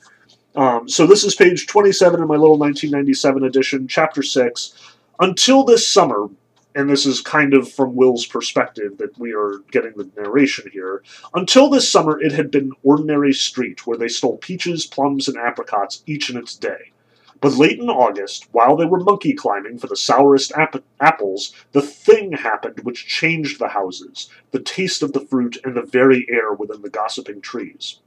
[0.54, 4.94] Um, so this is page 27 in my little 1997 edition, chapter 6.
[5.20, 6.28] Until this summer,
[6.78, 11.02] and this is kind of from Will's perspective that we are getting the narration here.
[11.34, 15.36] Until this summer, it had been an ordinary street where they stole peaches, plums, and
[15.36, 16.92] apricots each in its day.
[17.40, 21.82] But late in August, while they were monkey climbing for the sourest ap- apples, the
[21.82, 26.52] thing happened which changed the houses, the taste of the fruit, and the very air
[26.52, 27.98] within the gossiping trees.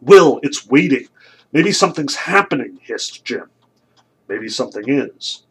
[0.00, 1.08] Will, it's waiting.
[1.52, 3.50] Maybe something's happening, hissed Jim.
[4.26, 5.42] Maybe something is.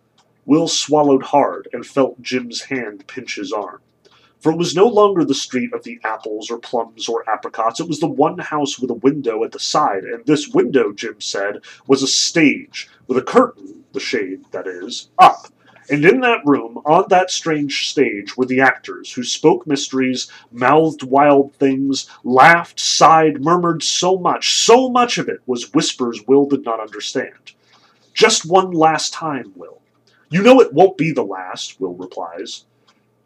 [0.50, 3.82] Will swallowed hard and felt Jim's hand pinch his arm.
[4.40, 7.80] For it was no longer the street of the apples or plums or apricots.
[7.80, 11.22] It was the one house with a window at the side, and this window, Jim
[11.22, 15.50] said, was a stage, with a curtain, the shade, that is, up.
[15.88, 21.04] And in that room, on that strange stage, were the actors who spoke mysteries, mouthed
[21.04, 26.66] wild things, laughed, sighed, murmured so much, so much of it was whispers Will did
[26.66, 27.54] not understand.
[28.16, 29.79] Just one last time, Will.
[30.32, 32.66] You know it won't be the last, Will replies.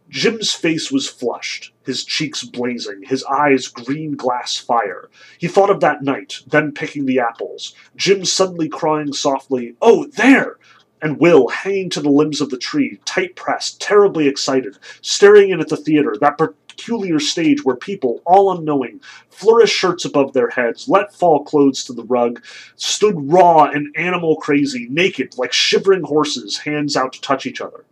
[0.10, 5.10] Jim's face was flushed, his cheeks blazing, his eyes green glass fire.
[5.38, 10.58] He thought of that night, then picking the apples, Jim suddenly crying softly, Oh, there!
[11.02, 15.60] And Will hanging to the limbs of the tree, tight pressed, terribly excited, staring in
[15.60, 16.38] at the theater, that
[16.76, 21.94] peculiar stage where people, all unknowing, flourished shirts above their heads, let fall clothes to
[21.94, 22.44] the rug,
[22.76, 27.86] stood raw and animal crazy, naked, like shivering horses, hands out to touch each other.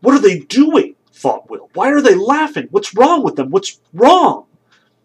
[0.00, 0.96] What are they doing?
[1.12, 1.70] thought Will.
[1.74, 2.68] Why are they laughing?
[2.70, 3.50] What's wrong with them?
[3.50, 4.46] What's wrong?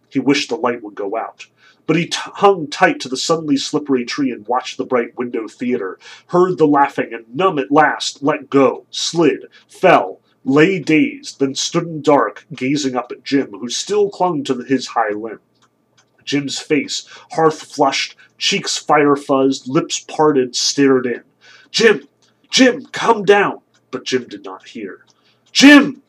[0.09, 1.47] He wished the light would go out.
[1.85, 5.47] But he t- hung tight to the suddenly slippery tree and watched the bright window
[5.47, 11.55] theater, heard the laughing, and numb at last, let go, slid, fell, lay dazed, then
[11.55, 15.39] stood in dark, gazing up at Jim, who still clung to his high limb.
[16.23, 21.23] Jim's face, hearth flushed, cheeks fire fuzzed, lips parted, stared in.
[21.71, 22.07] Jim!
[22.49, 22.85] Jim!
[22.91, 23.59] Come down!
[23.91, 25.05] But Jim did not hear.
[25.51, 26.03] Jim!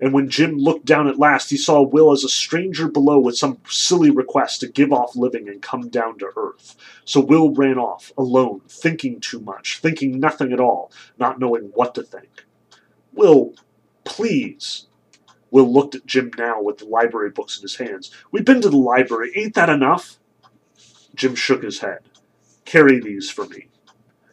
[0.00, 3.38] And when Jim looked down at last, he saw Will as a stranger below with
[3.38, 6.76] some silly request to give off living and come down to earth.
[7.06, 11.94] So Will ran off, alone, thinking too much, thinking nothing at all, not knowing what
[11.94, 12.44] to think.
[13.14, 13.54] Will
[14.06, 14.86] Please.
[15.50, 18.10] Will looked at Jim now with the library books in his hands.
[18.30, 19.32] We've been to the library.
[19.36, 20.18] Ain't that enough?
[21.14, 22.00] Jim shook his head.
[22.64, 23.68] Carry these for me.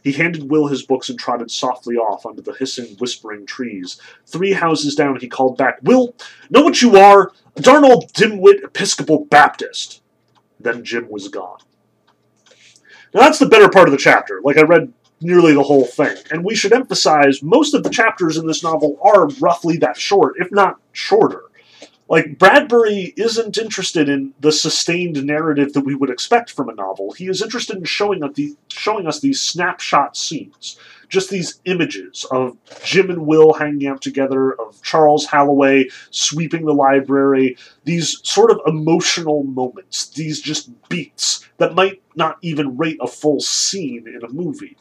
[0.03, 4.01] He handed Will his books and trotted softly off under the hissing, whispering trees.
[4.25, 6.13] Three houses down, he called back, Will,
[6.49, 7.31] know what you are?
[7.55, 10.01] A darn old dimwit Episcopal Baptist.
[10.59, 11.59] Then Jim was gone.
[13.13, 14.41] Now that's the better part of the chapter.
[14.43, 14.91] Like I read
[15.23, 16.15] nearly the whole thing.
[16.31, 20.35] And we should emphasize most of the chapters in this novel are roughly that short,
[20.37, 21.43] if not shorter.
[22.09, 27.13] Like, Bradbury isn't interested in the sustained narrative that we would expect from a novel.
[27.13, 32.25] He is interested in showing us, the, showing us these snapshot scenes, just these images
[32.29, 38.51] of Jim and Will hanging out together, of Charles Halloway sweeping the library, these sort
[38.51, 44.23] of emotional moments, these just beats that might not even rate a full scene in
[44.23, 44.77] a movie.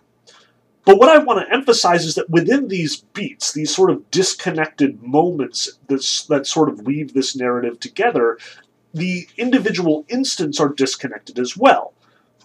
[0.84, 5.02] But what I want to emphasize is that within these beats, these sort of disconnected
[5.02, 8.38] moments that, that sort of weave this narrative together,
[8.92, 11.94] the individual instants are disconnected as well.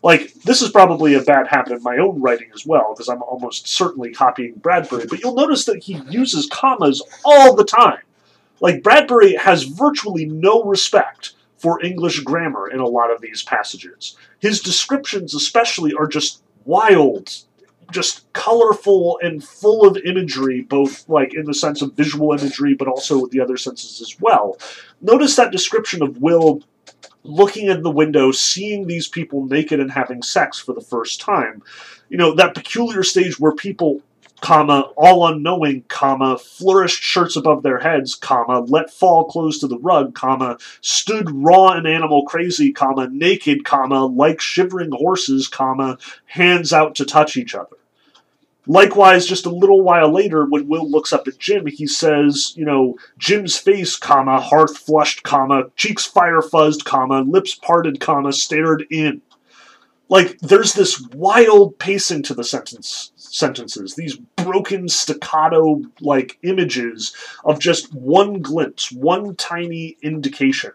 [0.03, 3.23] Like, this is probably a bad habit in my own writing as well, because I'm
[3.23, 8.01] almost certainly copying Bradbury, but you'll notice that he uses commas all the time.
[8.59, 14.15] Like, Bradbury has virtually no respect for English grammar in a lot of these passages.
[14.39, 17.35] His descriptions, especially, are just wild
[17.91, 22.88] just colorful and full of imagery, both like in the sense of visual imagery, but
[22.88, 24.57] also with the other senses as well.
[25.01, 26.61] Notice that description of Will
[27.23, 31.61] looking in the window, seeing these people naked and having sex for the first time.
[32.09, 34.01] You know, that peculiar stage where people
[34.41, 39.79] comma, all unknowing, comma, flourished shirts above their heads, comma, let fall clothes to the
[39.79, 46.71] rug, comma, stood raw and animal crazy, comma, naked, comma, like shivering horses, comma, hands
[46.71, 47.77] out to touch each other.
[48.69, 52.65] Likewise, just a little while later, when Will looks up at Jim, he says, you
[52.65, 58.85] know, Jim's face, comma, hearth flushed, comma, cheeks fire fuzzed, comma, lips parted, comma, stared
[58.91, 59.21] in.
[60.09, 67.15] Like, there's this wild pacing to the sentence sentences, these broken staccato like images
[67.45, 70.71] of just one glimpse, one tiny indication.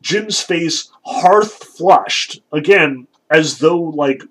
[0.00, 4.22] Jim's face hearth flushed, again, as though like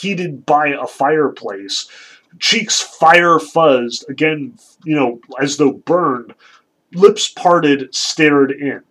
[0.00, 1.88] heated by a fireplace
[2.38, 6.34] cheeks fire fuzzed, again, you know, as though burned,
[6.92, 8.82] lips parted, stared in.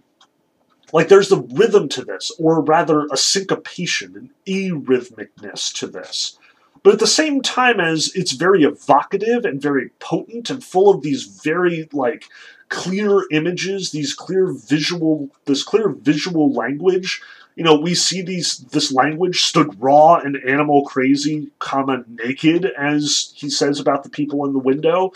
[0.92, 6.38] Like there's a rhythm to this, or rather a syncopation, an arrhythmicness to this.
[6.84, 11.02] But at the same time as it's very evocative and very potent and full of
[11.02, 12.26] these very like
[12.70, 17.22] clear images, these clear visual this clear visual language
[17.56, 23.34] you know, we see these this language stood raw and animal crazy, comma naked, as
[23.36, 25.14] he says about the people in the window.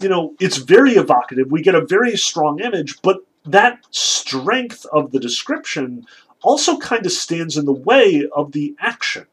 [0.00, 1.50] You know, it's very evocative.
[1.50, 6.06] We get a very strong image, but that strength of the description
[6.42, 9.26] also kind of stands in the way of the action.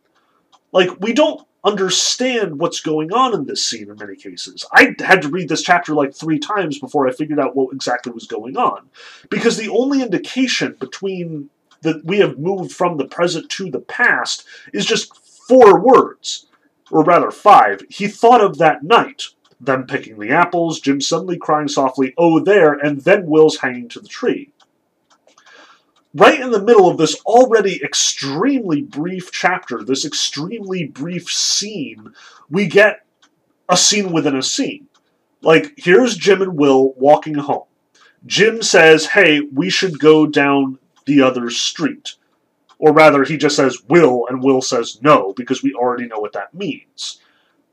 [0.71, 4.65] Like, we don't understand what's going on in this scene in many cases.
[4.71, 8.11] I had to read this chapter like three times before I figured out what exactly
[8.11, 8.89] was going on.
[9.29, 11.49] Because the only indication between
[11.81, 15.15] that we have moved from the present to the past is just
[15.47, 16.47] four words,
[16.91, 17.81] or rather five.
[17.89, 19.27] He thought of that night,
[19.59, 23.99] them picking the apples, Jim suddenly crying softly, oh there, and then Will's hanging to
[23.99, 24.51] the tree.
[26.18, 32.11] Right in the middle of this already extremely brief chapter, this extremely brief scene,
[32.49, 33.05] we get
[33.70, 34.88] a scene within a scene.
[35.43, 37.65] Like, here's Jim and Will walking home.
[38.26, 42.15] Jim says, hey, we should go down the other street.
[42.80, 46.34] Or rather, he just says will, and Will says no, because we already know what
[46.34, 47.22] that means.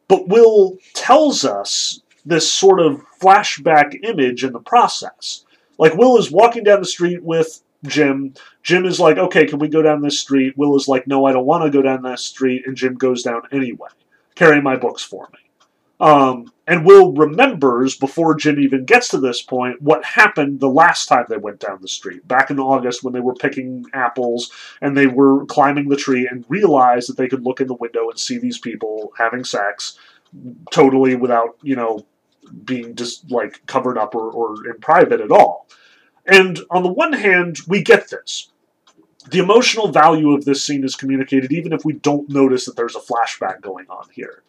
[0.06, 5.46] But Will tells us this sort of flashback image in the process.
[5.78, 8.34] Like, Will is walking down the street with Jim.
[8.62, 10.56] Jim is like, okay, can we go down this street?
[10.56, 12.66] Will is like, no, I don't want to go down that street.
[12.66, 13.88] And Jim goes down anyway,
[14.34, 15.38] carrying my books for me.
[16.00, 21.06] Um, and Will remembers, before Jim even gets to this point, what happened the last
[21.06, 24.96] time they went down the street, back in August when they were picking apples and
[24.96, 28.18] they were climbing the tree and realized that they could look in the window and
[28.18, 29.98] see these people having sex
[30.72, 32.04] totally without, you know,
[32.64, 35.68] being just like covered up or, or in private at all.
[36.26, 38.50] And on the one hand, we get this.
[39.30, 42.96] The emotional value of this scene is communicated even if we don't notice that there's
[42.96, 44.42] a flashback going on here.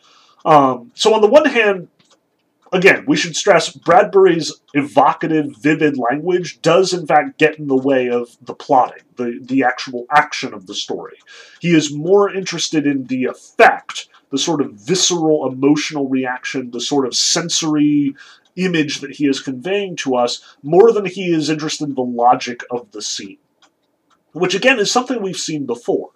[0.43, 1.88] Um, so on the one hand,
[2.71, 8.09] again, we should stress Bradbury's evocative, vivid language does in fact get in the way
[8.09, 11.17] of the plotting, the, the actual action of the story.
[11.59, 17.05] He is more interested in the effect, the sort of visceral emotional reaction, the sort
[17.05, 18.15] of sensory
[18.56, 22.64] image that he is conveying to us, more than he is interested in the logic
[22.72, 23.38] of the scene.
[24.34, 26.10] Which again is something we've seen before.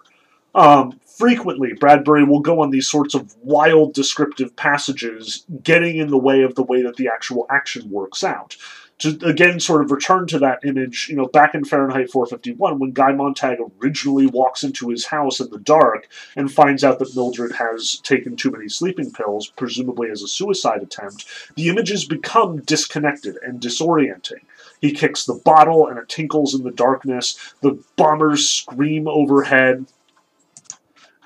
[0.55, 6.17] Um, frequently Bradbury will go on these sorts of wild descriptive passages, getting in the
[6.17, 8.55] way of the way that the actual action works out
[8.99, 12.91] to again sort of return to that image, you know, back in Fahrenheit 451, when
[12.91, 17.53] Guy Montag originally walks into his house in the dark and finds out that Mildred
[17.53, 21.25] has taken too many sleeping pills, presumably as a suicide attempt,
[21.55, 24.41] the images become disconnected and disorienting.
[24.81, 27.53] He kicks the bottle and it tinkles in the darkness.
[27.61, 29.85] The bombers scream overhead.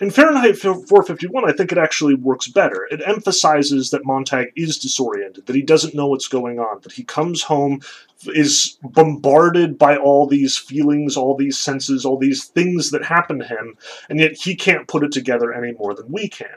[0.01, 2.87] In Fahrenheit 451, I think it actually works better.
[2.89, 7.03] It emphasizes that Montag is disoriented, that he doesn't know what's going on, that he
[7.03, 7.79] comes home,
[8.25, 13.45] is bombarded by all these feelings, all these senses, all these things that happen to
[13.45, 13.77] him,
[14.09, 16.47] and yet he can't put it together any more than we can.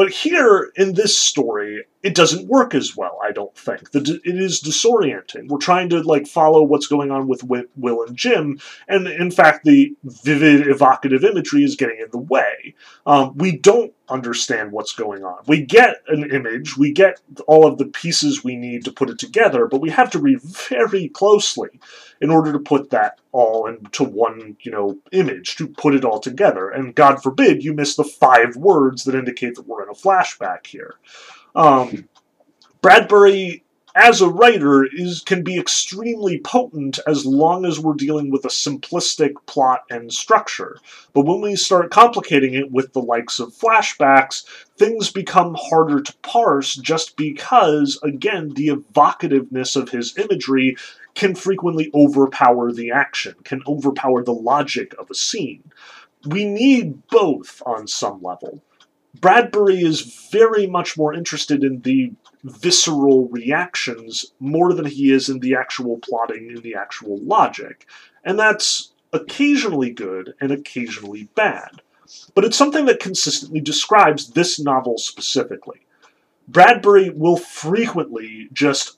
[0.00, 3.18] But here in this story, it doesn't work as well.
[3.22, 5.48] I don't think it is disorienting.
[5.48, 9.66] We're trying to like follow what's going on with Will and Jim, and in fact,
[9.66, 12.74] the vivid, evocative imagery is getting in the way.
[13.04, 15.42] Um, we don't understand what's going on.
[15.46, 19.18] We get an image, we get all of the pieces we need to put it
[19.18, 21.78] together, but we have to read very closely
[22.20, 26.20] in order to put that all into one, you know, image, to put it all
[26.20, 26.68] together.
[26.68, 30.66] And God forbid you miss the five words that indicate that we're in a flashback
[30.66, 30.96] here.
[31.54, 32.08] Um,
[32.82, 33.64] Bradbury
[33.94, 38.48] as a writer is can be extremely potent as long as we're dealing with a
[38.48, 40.78] simplistic plot and structure.
[41.12, 44.44] But when we start complicating it with the likes of flashbacks,
[44.76, 50.76] things become harder to parse just because again the evocativeness of his imagery
[51.20, 55.62] can frequently overpower the action, can overpower the logic of a scene.
[56.24, 58.62] We need both on some level.
[59.20, 62.12] Bradbury is very much more interested in the
[62.42, 67.86] visceral reactions more than he is in the actual plotting and the actual logic.
[68.24, 71.82] And that's occasionally good and occasionally bad.
[72.34, 75.80] But it's something that consistently describes this novel specifically.
[76.48, 78.96] Bradbury will frequently just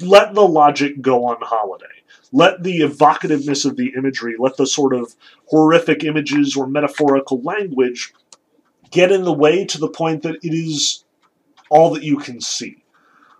[0.00, 1.86] let the logic go on holiday.
[2.32, 5.14] Let the evocativeness of the imagery, let the sort of
[5.46, 8.12] horrific images or metaphorical language
[8.90, 11.04] get in the way to the point that it is
[11.70, 12.82] all that you can see.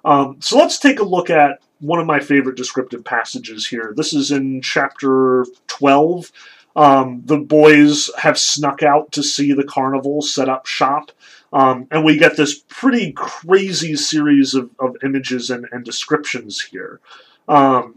[0.04, 3.92] Um, so let's take a look at one of my favorite descriptive passages here.
[3.96, 6.30] This is in chapter 12.
[6.76, 11.10] Um, the boys have snuck out to see the carnival set up shop.
[11.56, 17.00] Um, and we get this pretty crazy series of, of images and, and descriptions here.
[17.48, 17.96] Um,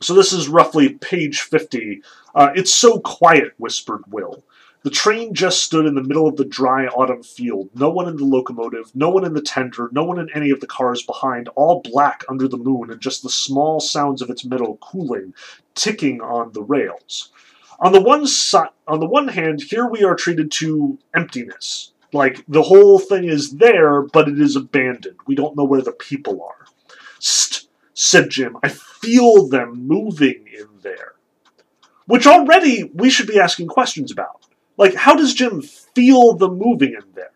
[0.00, 2.02] so this is roughly page 50.
[2.34, 4.42] Uh, it's so quiet, whispered Will.
[4.82, 7.70] The train just stood in the middle of the dry autumn field.
[7.76, 10.58] No one in the locomotive, no one in the tender, no one in any of
[10.58, 14.44] the cars behind, all black under the moon, and just the small sounds of its
[14.44, 15.32] metal cooling,
[15.76, 17.30] ticking on the rails.
[17.78, 21.92] On the one side, on the one hand, here we are treated to emptiness.
[22.14, 25.16] Like the whole thing is there, but it is abandoned.
[25.26, 26.66] We don't know where the people are.
[27.18, 28.56] St, said Jim.
[28.62, 31.14] I feel them moving in there.
[32.06, 34.46] Which already we should be asking questions about.
[34.76, 37.30] Like, how does Jim feel the moving in there?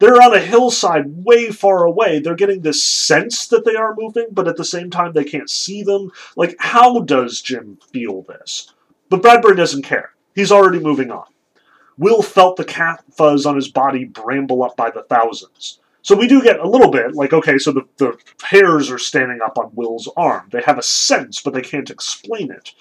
[0.00, 2.18] They're on a hillside way far away.
[2.18, 5.48] They're getting this sense that they are moving, but at the same time, they can't
[5.48, 6.10] see them.
[6.36, 8.72] Like, how does Jim feel this?
[9.08, 10.10] But Bradbury doesn't care.
[10.34, 11.26] He's already moving on.
[11.98, 15.80] Will felt the cat fuzz on his body bramble up by the thousands.
[16.02, 19.40] So we do get a little bit, like, okay, so the, the hairs are standing
[19.44, 20.48] up on Will's arm.
[20.52, 22.72] They have a sense, but they can't explain it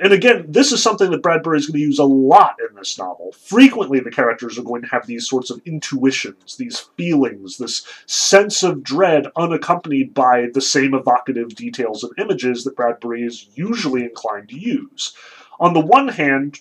[0.00, 2.98] and again, this is something that Bradbury is going to use a lot in this
[2.98, 3.32] novel.
[3.32, 8.62] Frequently, the characters are going to have these sorts of intuitions, these feelings, this sense
[8.62, 14.48] of dread unaccompanied by the same evocative details and images that Bradbury is usually inclined
[14.48, 15.14] to use.
[15.60, 16.60] On the one hand,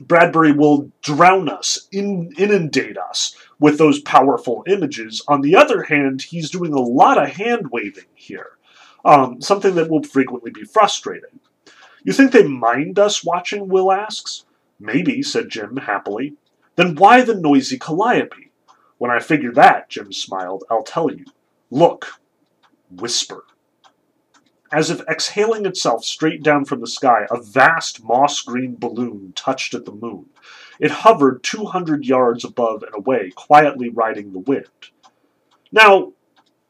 [0.00, 5.22] Bradbury will drown us, in, inundate us with those powerful images.
[5.28, 8.52] On the other hand, he's doing a lot of hand waving here,
[9.04, 11.40] um, something that will frequently be frustrating.
[12.02, 13.68] You think they mind us watching?
[13.68, 14.44] Will asks.
[14.78, 16.34] Maybe, said Jim happily.
[16.76, 18.50] Then why the noisy calliope?
[18.96, 21.26] When I figure that, Jim smiled, I'll tell you.
[21.70, 22.06] Look.
[22.90, 23.44] Whisper.
[24.72, 29.74] As if exhaling itself straight down from the sky, a vast moss green balloon touched
[29.74, 30.26] at the moon.
[30.78, 34.68] It hovered 200 yards above and away, quietly riding the wind.
[35.72, 36.12] Now,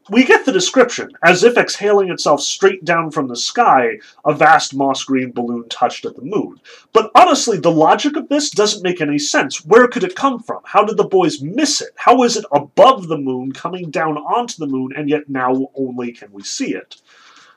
[0.08, 4.74] we get the description as if exhaling itself straight down from the sky, a vast
[4.74, 6.58] moss green balloon touched at the moon.
[6.92, 9.64] But honestly, the logic of this doesn't make any sense.
[9.64, 10.62] Where could it come from?
[10.64, 11.90] How did the boys miss it?
[11.96, 16.12] How is it above the moon, coming down onto the moon, and yet now only
[16.12, 16.96] can we see it?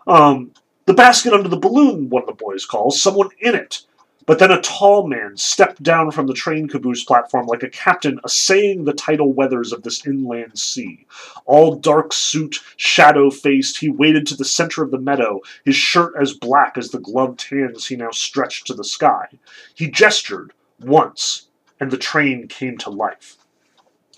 [0.08, 0.52] Um,
[0.86, 3.84] the basket under the balloon, one of the boys calls, someone in it.
[4.26, 8.20] But then a tall man stepped down from the train caboose platform like a captain
[8.24, 11.06] assaying the tidal weathers of this inland sea.
[11.46, 16.14] All dark suit, shadow faced, he waded to the center of the meadow, his shirt
[16.20, 19.28] as black as the gloved hands he now stretched to the sky.
[19.76, 21.50] He gestured, once,
[21.80, 23.38] and the train came to life.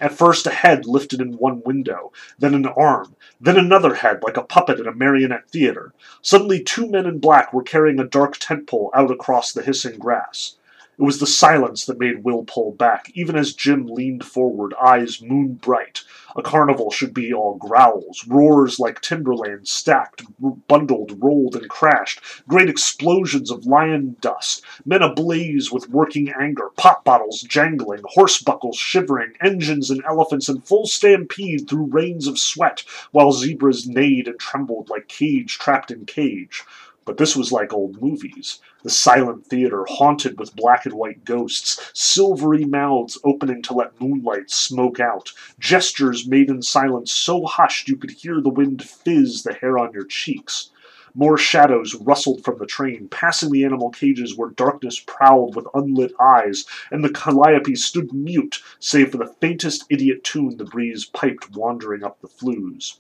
[0.02, 4.36] At first a head lifted in one window, then an arm, then another head like
[4.36, 5.94] a puppet in a marionette theater.
[6.22, 9.98] Suddenly two men in black were carrying a dark tent pole out across the hissing
[9.98, 10.58] grass.
[10.98, 15.22] It was the silence that made Will pull back, even as Jim leaned forward, eyes
[15.22, 16.04] moon bright.
[16.38, 20.24] A carnival should be all growls, roars like timberland, stacked,
[20.68, 27.04] bundled, rolled, and crashed, great explosions of lion dust, men ablaze with working anger, pop
[27.04, 32.84] bottles jangling, horse buckles shivering, engines and elephants in full stampede through rains of sweat,
[33.12, 36.64] while zebras neighed and trembled like cage trapped in cage.
[37.06, 38.60] But this was like old movies.
[38.82, 44.50] The silent theater haunted with black and white ghosts, silvery mouths opening to let moonlight
[44.50, 49.54] smoke out, gestures made in silence so hushed you could hear the wind fizz the
[49.54, 50.72] hair on your cheeks.
[51.14, 56.12] More shadows rustled from the train, passing the animal cages where darkness prowled with unlit
[56.20, 61.56] eyes, and the calliope stood mute, save for the faintest idiot tune the breeze piped
[61.56, 63.00] wandering up the flues.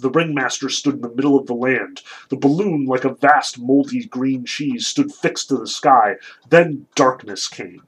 [0.00, 2.02] The ringmaster stood in the middle of the land.
[2.28, 6.16] The balloon, like a vast moldy green cheese, stood fixed to the sky.
[6.48, 7.86] Then darkness came.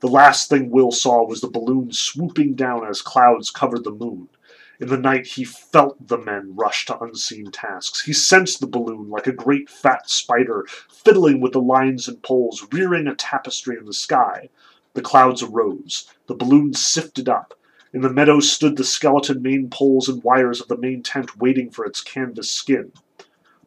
[0.00, 4.28] The last thing Will saw was the balloon swooping down as clouds covered the moon.
[4.80, 8.02] In the night he felt the men rush to unseen tasks.
[8.02, 12.66] He sensed the balloon like a great fat spider, fiddling with the lines and poles,
[12.72, 14.48] rearing a tapestry in the sky.
[14.94, 16.10] The clouds arose.
[16.28, 17.52] The balloon sifted up.
[17.92, 21.70] In the meadow stood the skeleton main poles and wires of the main tent waiting
[21.70, 22.92] for its canvas skin.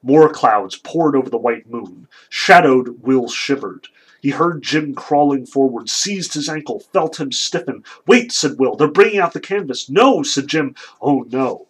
[0.01, 2.07] More clouds poured over the white moon.
[2.29, 3.87] Shadowed, Will shivered.
[4.21, 7.83] He heard Jim crawling forward, seized his ankle, felt him stiffen.
[8.07, 9.89] Wait, said Will, they're bringing out the canvas.
[9.89, 10.75] No, said Jim.
[11.01, 11.67] Oh, no.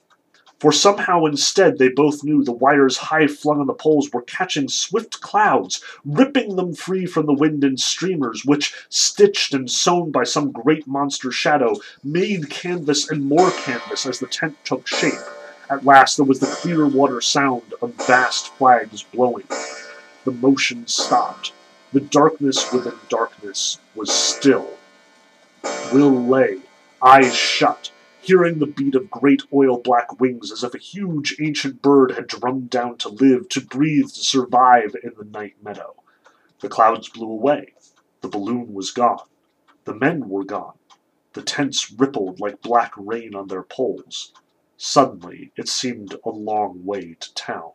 [0.63, 4.69] For somehow instead they both knew the wires high flung on the poles were catching
[4.69, 10.23] swift clouds, ripping them free from the wind in streamers, which, stitched and sewn by
[10.23, 15.19] some great monster shadow, made canvas and more canvas as the tent took shape.
[15.69, 19.49] At last there was the clear water sound of vast flags blowing.
[20.23, 21.51] The motion stopped.
[21.91, 24.69] The darkness within darkness was still.
[25.91, 26.59] Will lay,
[27.01, 27.91] eyes shut,
[28.23, 32.27] hearing the beat of great oil black wings as if a huge ancient bird had
[32.27, 35.93] drummed down to live, to breathe, to survive in the night meadow.
[36.61, 37.73] The clouds blew away.
[38.21, 39.25] The balloon was gone.
[39.83, 40.77] The men were gone.
[41.33, 44.31] The tents rippled like black rain on their poles.
[44.77, 47.71] Suddenly, it seemed a long way to town.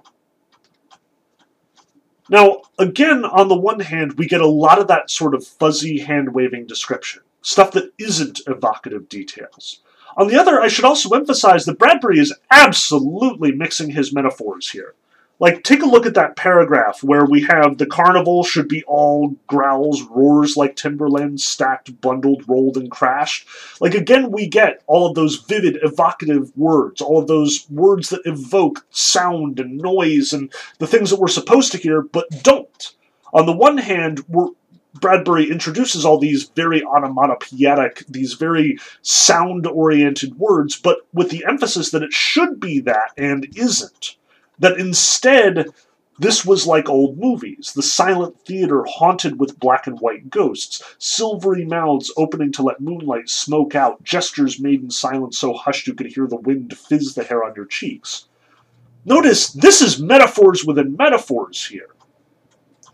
[2.30, 5.99] Now, again, on the one hand, we get a lot of that sort of fuzzy
[5.99, 9.80] hand waving description, stuff that isn't evocative details.
[10.18, 14.94] On the other, I should also emphasize that Bradbury is absolutely mixing his metaphors here.
[15.38, 19.36] Like, take a look at that paragraph where we have the carnival should be all
[19.46, 23.46] growls, roars like timberland, stacked, bundled, rolled, and crashed.
[23.80, 28.22] Like, again, we get all of those vivid, evocative words, all of those words that
[28.24, 32.94] evoke sound and noise and the things that we're supposed to hear but don't.
[33.32, 34.48] On the one hand, we're
[34.95, 41.91] Bradbury introduces all these very onomatopoeic, these very sound oriented words, but with the emphasis
[41.91, 44.16] that it should be that and isn't.
[44.59, 45.66] That instead,
[46.18, 51.64] this was like old movies, the silent theater haunted with black and white ghosts, silvery
[51.64, 56.09] mouths opening to let moonlight smoke out, gestures made in silence so hushed you could
[56.09, 58.26] hear the wind fizz the hair on your cheeks.
[59.05, 61.91] Notice this is metaphors within metaphors here.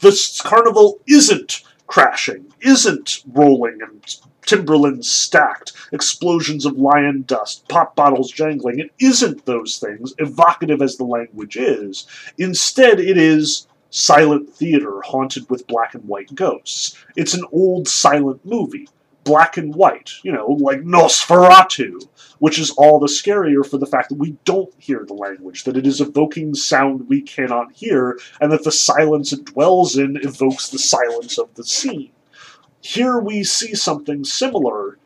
[0.00, 4.16] This carnival isn't crashing, isn't rolling and
[4.46, 8.78] timberlands stacked, explosions of lion dust, pop bottles jangling.
[8.78, 12.06] It isn't those things, evocative as the language is.
[12.38, 16.96] Instead, it is silent theater haunted with black and white ghosts.
[17.16, 18.88] It's an old silent movie
[19.24, 22.06] black and white, you know, like Nosferatu,
[22.38, 25.76] which is all the scarier for the fact that we don't hear the language, that
[25.76, 30.68] it is evoking sound we cannot hear, and that the silence it dwells in evokes
[30.68, 32.10] the silence of the scene.
[32.80, 34.98] Here we see something similar.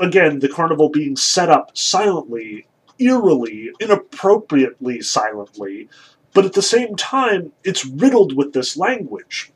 [0.00, 2.66] Again, the carnival being set up silently,
[2.98, 5.88] eerily, inappropriately silently,
[6.34, 9.52] but at the same time, it's riddled with this language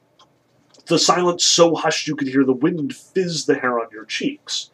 [0.92, 4.70] the silence so hushed you could hear the wind fizz the hair on your cheeks.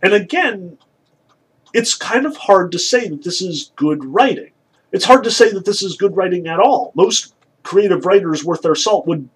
[0.00, 0.78] And again,
[1.74, 4.52] it's kind of hard to say that this is good writing.
[4.92, 6.92] It's hard to say that this is good writing at all.
[6.94, 7.34] Most
[7.64, 9.28] creative writers worth their salt would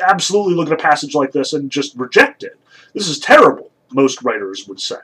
[0.00, 2.58] absolutely look at a passage like this and just reject it.
[2.94, 4.96] This is terrible, most writers would say.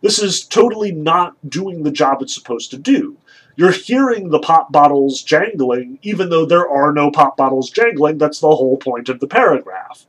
[0.00, 3.16] This is totally not doing the job it's supposed to do.
[3.58, 8.16] You're hearing the pop bottles jangling, even though there are no pop bottles jangling.
[8.16, 10.06] That's the whole point of the paragraph.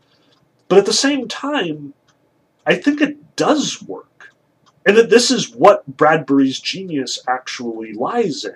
[0.67, 1.95] But at the same time,
[2.63, 4.35] I think it does work.
[4.85, 8.55] And that this is what Bradbury's genius actually lies in.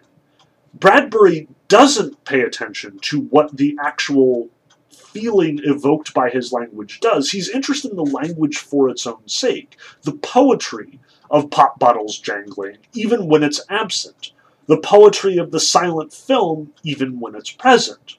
[0.75, 4.49] Bradbury doesn't pay attention to what the actual
[4.91, 7.31] feeling evoked by his language does.
[7.31, 10.99] He's interested in the language for its own sake, the poetry
[11.31, 14.32] of pop bottles jangling, even when it's absent,
[14.67, 18.17] the poetry of the silent film, even when it's present.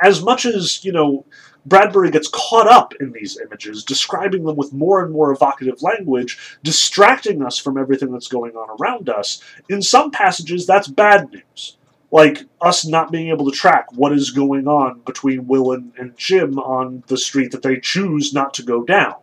[0.00, 1.24] As much as, you know,
[1.66, 6.58] Bradbury gets caught up in these images, describing them with more and more evocative language,
[6.62, 9.42] distracting us from everything that's going on around us.
[9.68, 11.76] In some passages, that's bad news.
[12.12, 16.16] Like us not being able to track what is going on between Will and, and
[16.16, 19.16] Jim on the street that they choose not to go down,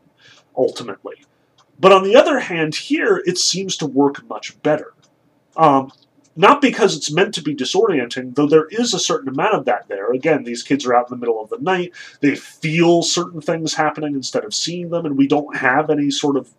[0.57, 1.23] ultimately.
[1.79, 4.93] But on the other hand, here it seems to work much better.
[5.55, 5.93] Um,
[6.35, 9.87] not because it's meant to be disorienting, though there is a certain amount of that
[9.87, 10.11] there.
[10.11, 13.75] Again, these kids are out in the middle of the night, they feel certain things
[13.75, 16.49] happening instead of seeing them, and we don't have any sort of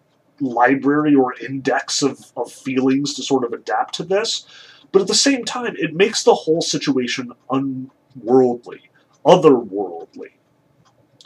[0.41, 4.47] library or index of, of feelings to sort of adapt to this.
[4.93, 8.83] But at the same time, it makes the whole situation unworldly,
[9.25, 10.33] otherworldly.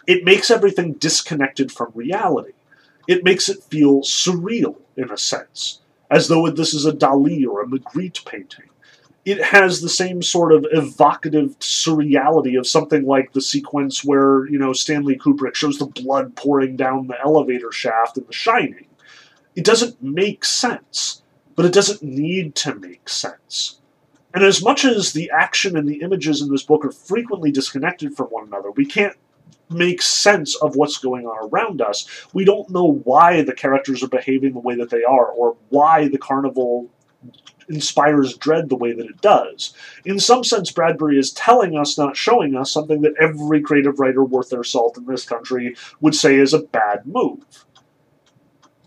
[0.06, 2.52] It makes everything disconnected from reality.
[3.06, 5.80] It makes it feel surreal, in a sense
[6.10, 8.66] as though this is a Dali or a Magritte painting.
[9.24, 14.58] It has the same sort of evocative surreality of something like the sequence where, you
[14.58, 18.86] know, Stanley Kubrick shows the blood pouring down the elevator shaft in The Shining.
[19.54, 21.22] It doesn't make sense,
[21.56, 23.80] but it doesn't need to make sense.
[24.32, 28.16] And as much as the action and the images in this book are frequently disconnected
[28.16, 29.16] from one another, we can't
[29.70, 32.08] make sense of what's going on around us.
[32.32, 36.08] We don't know why the characters are behaving the way that they are, or why
[36.08, 36.90] the carnival
[37.68, 39.74] inspires dread the way that it does.
[40.04, 44.24] In some sense, Bradbury is telling us, not showing us, something that every creative writer
[44.24, 47.66] worth their salt in this country would say is a bad move.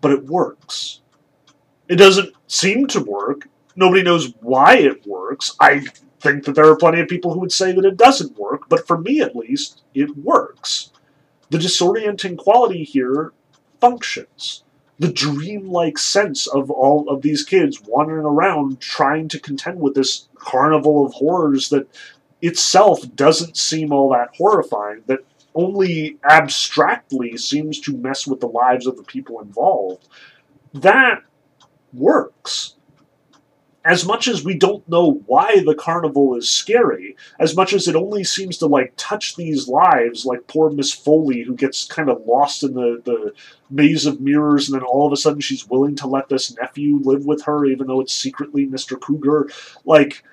[0.02, 1.02] But it works.
[1.88, 3.48] It doesn't seem to work.
[3.76, 5.56] Nobody knows why it works.
[5.60, 5.86] I
[6.22, 8.86] think that there are plenty of people who would say that it doesn't work, but
[8.88, 10.92] for me at least, it works.
[11.50, 13.34] The disorienting quality here
[13.80, 14.64] functions.
[15.00, 20.28] The dreamlike sense of all of these kids wandering around trying to contend with this
[20.36, 21.88] carnival of horrors that
[22.42, 25.20] itself doesn't seem all that horrifying, that
[25.56, 30.08] only abstractly seems to mess with the lives of the people involved.
[30.74, 31.24] That
[31.94, 32.76] works
[33.84, 37.96] as much as we don't know why the carnival is scary, as much as it
[37.96, 42.22] only seems to like touch these lives, like poor Miss Foley who gets kind of
[42.26, 43.34] lost in the, the
[43.72, 47.00] maze of mirrors, and then all of a sudden she's willing to let this nephew
[47.02, 49.00] live with her, even though it's secretly Mr.
[49.00, 49.52] Cooger.
[49.84, 50.24] Like,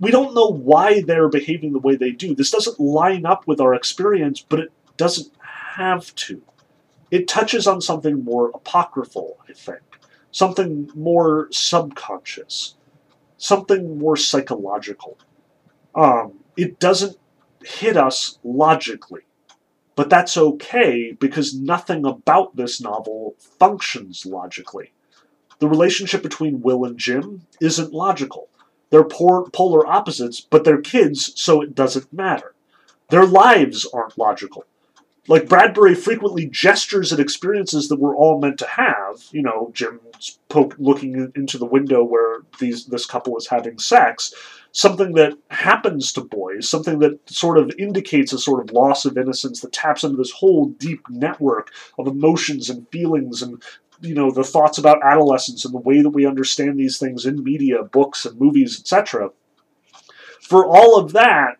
[0.00, 2.34] we don't know why they're behaving the way they do.
[2.34, 5.30] This doesn't line up with our experience, but it doesn't
[5.76, 6.42] have to.
[7.10, 9.82] It touches on something more apocryphal, I think,
[10.30, 12.75] something more subconscious
[13.36, 15.18] something more psychological.
[15.94, 17.16] Um, it doesn't
[17.64, 19.22] hit us logically,
[19.94, 24.92] but that's okay because nothing about this novel functions logically.
[25.58, 28.48] The relationship between Will and Jim isn't logical.
[28.90, 32.54] They're poor, polar opposites, but they're kids, so it doesn't matter.
[33.08, 34.64] Their lives aren't logical
[35.28, 39.24] like Bradbury frequently gestures at experiences that we're all meant to have.
[39.32, 44.32] You know, Jim's poke looking into the window where these this couple is having sex.
[44.72, 49.16] Something that happens to boys, something that sort of indicates a sort of loss of
[49.16, 53.62] innocence that taps into this whole deep network of emotions and feelings and
[54.02, 57.42] you know the thoughts about adolescence and the way that we understand these things in
[57.42, 59.30] media, books and movies, etc.
[60.40, 61.56] For all of that,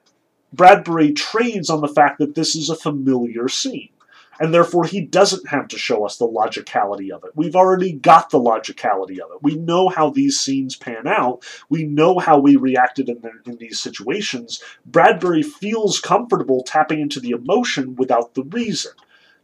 [0.56, 3.90] Bradbury trades on the fact that this is a familiar scene.
[4.38, 7.30] And therefore, he doesn't have to show us the logicality of it.
[7.34, 9.42] We've already got the logicality of it.
[9.42, 11.42] We know how these scenes pan out.
[11.70, 14.62] We know how we reacted in, the, in these situations.
[14.84, 18.92] Bradbury feels comfortable tapping into the emotion without the reason,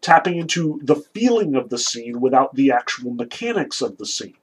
[0.02, 4.36] tapping into the feeling of the scene without the actual mechanics of the scene.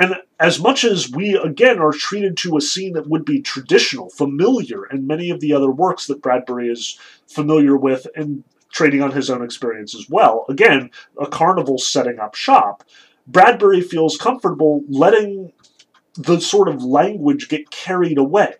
[0.00, 4.08] And as much as we, again, are treated to a scene that would be traditional,
[4.08, 6.98] familiar, and many of the other works that Bradbury is
[7.28, 8.42] familiar with and
[8.72, 10.90] trading on his own experience as well, again,
[11.20, 12.82] a carnival setting up shop,
[13.26, 15.52] Bradbury feels comfortable letting
[16.14, 18.54] the sort of language get carried away.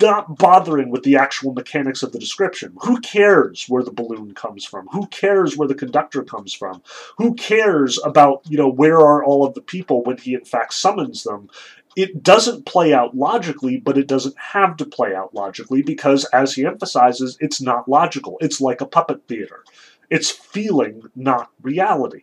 [0.00, 2.76] Not bothering with the actual mechanics of the description.
[2.82, 4.86] Who cares where the balloon comes from?
[4.88, 6.82] Who cares where the conductor comes from?
[7.16, 10.74] Who cares about, you know, where are all of the people when he in fact
[10.74, 11.50] summons them?
[11.96, 16.54] It doesn't play out logically, but it doesn't have to play out logically because, as
[16.54, 18.38] he emphasizes, it's not logical.
[18.40, 19.64] It's like a puppet theater.
[20.08, 22.22] It's feeling, not reality.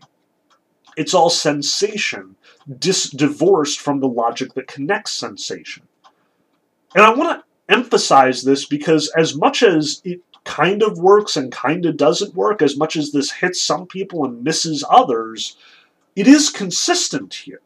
[0.95, 2.37] It's all sensation,
[2.79, 5.83] dis- divorced from the logic that connects sensation.
[6.95, 11.51] And I want to emphasize this because, as much as it kind of works and
[11.51, 15.57] kind of doesn't work, as much as this hits some people and misses others,
[16.15, 17.59] it is consistent here.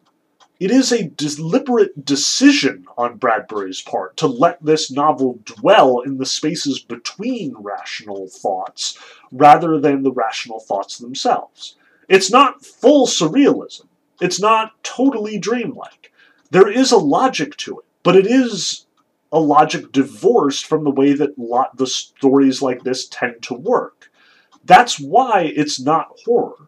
[0.60, 6.26] It is a deliberate decision on Bradbury's part to let this novel dwell in the
[6.26, 8.98] spaces between rational thoughts
[9.32, 11.76] rather than the rational thoughts themselves.
[12.10, 13.86] It's not full surrealism.
[14.20, 16.12] It's not totally dreamlike.
[16.52, 18.86] There is a logic to it, but it is
[19.32, 24.12] a logic divorced from the way that lot, the stories like this tend to work.
[24.66, 26.68] That's why it's not horror.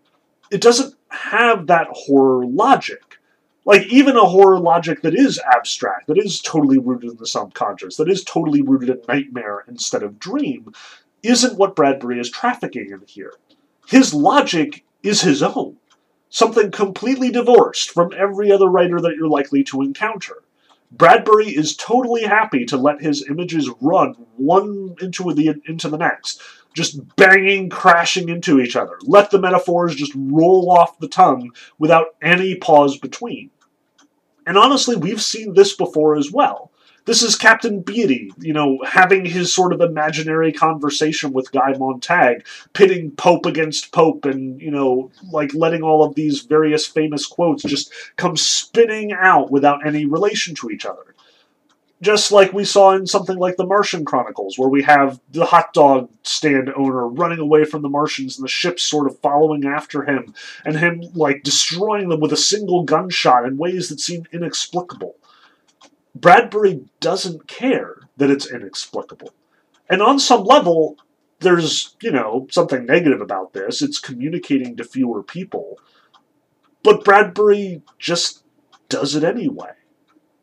[0.51, 3.18] It doesn't have that horror logic.
[3.64, 7.95] Like, even a horror logic that is abstract, that is totally rooted in the subconscious,
[7.97, 10.74] that is totally rooted in nightmare instead of dream,
[11.22, 13.34] isn't what Bradbury is trafficking in here.
[13.88, 15.78] His logic is his own,
[16.30, 20.41] something completely divorced from every other writer that you're likely to encounter.
[20.91, 26.41] Bradbury is totally happy to let his images run one into the into the next,
[26.73, 28.97] just banging, crashing into each other.
[29.03, 33.51] Let the metaphors just roll off the tongue without any pause between.
[34.45, 36.70] And honestly, we've seen this before as well.
[37.06, 42.45] This is Captain Beatty, you know, having his sort of imaginary conversation with Guy Montag,
[42.74, 47.64] pitting Pope against Pope, and, you know, like letting all of these various famous quotes
[47.64, 51.16] just come spinning out without any relation to each other.
[52.04, 55.74] Just like we saw in something like the Martian Chronicles, where we have the hot
[55.74, 60.04] dog stand owner running away from the Martians and the ships sort of following after
[60.04, 60.34] him,
[60.66, 65.16] and him, like, destroying them with a single gunshot in ways that seem inexplicable.
[66.14, 69.34] Bradbury doesn't care that it's inexplicable.
[69.89, 70.97] And on some level,
[71.39, 73.82] there's, you know, something negative about this.
[73.82, 75.80] It's communicating to fewer people.
[76.84, 78.43] But Bradbury just
[78.89, 79.72] does it anyway.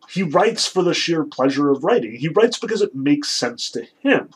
[0.08, 2.16] He writes for the sheer pleasure of writing.
[2.16, 4.30] He writes because it makes sense to him.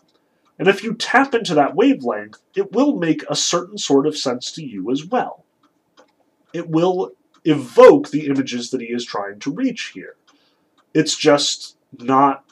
[0.59, 4.53] And if you tap into that wavelength, it will make a certain sort of sense
[4.53, 5.45] to you as well.
[6.53, 7.13] It will
[7.45, 10.17] evoke the images that he is trying to reach here.
[10.95, 12.45] It's just not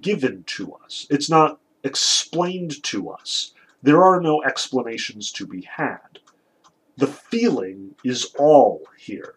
[0.00, 1.06] given to us.
[1.10, 3.52] It's not explained to us.
[3.82, 6.20] There are no explanations to be had.
[6.96, 9.34] The feeling is all here.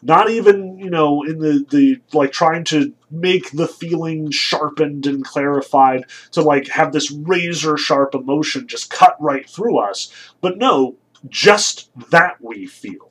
[0.00, 5.24] Not even, you know, in the, the like trying to make the feeling sharpened and
[5.24, 10.12] clarified to like have this razor sharp emotion just cut right through us.
[10.40, 10.96] But no,
[11.28, 13.07] just that we feel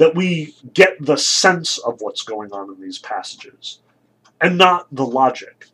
[0.00, 3.80] that we get the sense of what's going on in these passages
[4.40, 5.66] and not the logic.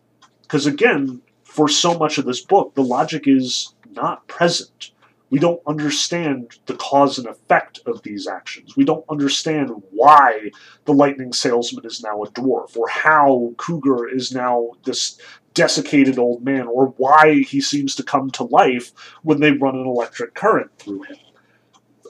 [0.43, 4.91] Because again, for so much of this book, the logic is not present.
[5.31, 8.77] We don't understand the cause and effect of these actions.
[8.77, 10.51] We don't understand why
[10.87, 15.21] the lightning salesman is now a dwarf, or how Cooger is now this
[15.55, 18.91] desiccated old man, or why he seems to come to life
[19.23, 21.17] when they run an electric current through him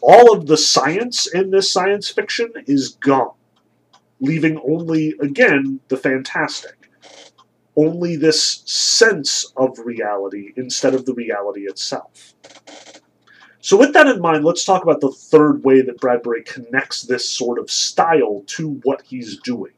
[0.06, 3.34] all of the science in this science fiction is gone,
[4.20, 6.88] leaving only, again, the fantastic.
[7.76, 12.34] Only this sense of reality instead of the reality itself.
[13.60, 17.28] So, with that in mind, let's talk about the third way that Bradbury connects this
[17.28, 19.72] sort of style to what he's doing.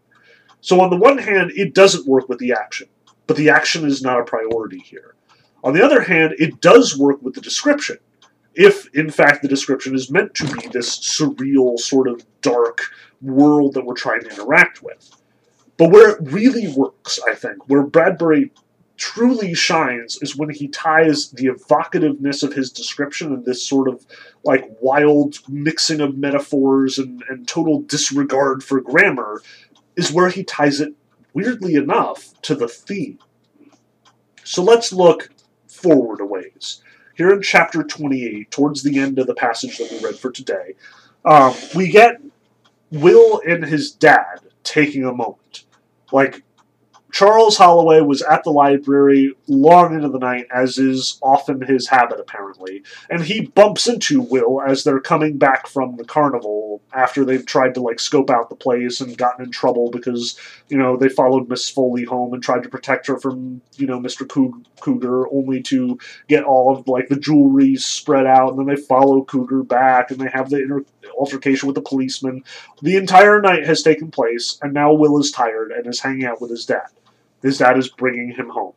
[0.61, 2.89] So, on the one hand, it doesn't work with the action,
[3.27, 5.15] but the action is not a priority here.
[5.65, 7.97] On the other hand, it does work with the description,
[8.55, 12.83] if in fact the description is meant to be this surreal sort of dark
[13.23, 15.11] world that we're trying to interact with.
[15.77, 18.51] But where it really works, I think, where Bradbury
[18.97, 24.05] truly shines is when he ties the evocativeness of his description and this sort of
[24.45, 29.41] like wild mixing of metaphors and, and total disregard for grammar
[29.95, 30.95] is where he ties it
[31.33, 33.21] weirdly enough to the theme.
[34.43, 35.31] So let's look
[35.69, 36.83] forward a ways
[37.19, 40.75] here in chapter 28, towards the end of the passage that we read for today,
[41.25, 42.23] um, we get
[42.93, 45.65] Will and his dad taking a moment.
[46.13, 46.45] Like,
[47.11, 52.21] Charles Halloway was at the library long into the night, as is often his habit,
[52.21, 57.47] apparently, and he bumps into Will as they're coming back from the carnival after they've
[57.47, 60.39] tried to like scope out the place and gotten in trouble because
[60.69, 63.99] you know they followed Miss Foley home and tried to protect her from you know
[63.99, 64.27] Mr.
[64.81, 65.99] Cooger, only to
[66.29, 70.21] get all of like the jewelry spread out, and then they follow Cooger back and
[70.21, 70.85] they have the inter-
[71.19, 72.45] altercation with the policeman.
[72.83, 76.41] The entire night has taken place, and now Will is tired and is hanging out
[76.41, 76.89] with his dad.
[77.43, 78.75] His dad is bringing him home.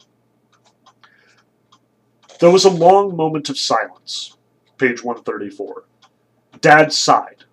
[2.40, 4.38] There was a long moment of silence.
[4.78, 5.86] Page 134.
[6.60, 7.44] Dad sighed.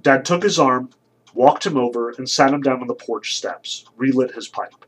[0.00, 0.90] Dad took his arm,
[1.34, 4.84] walked him over, and sat him down on the porch steps, relit his pipe.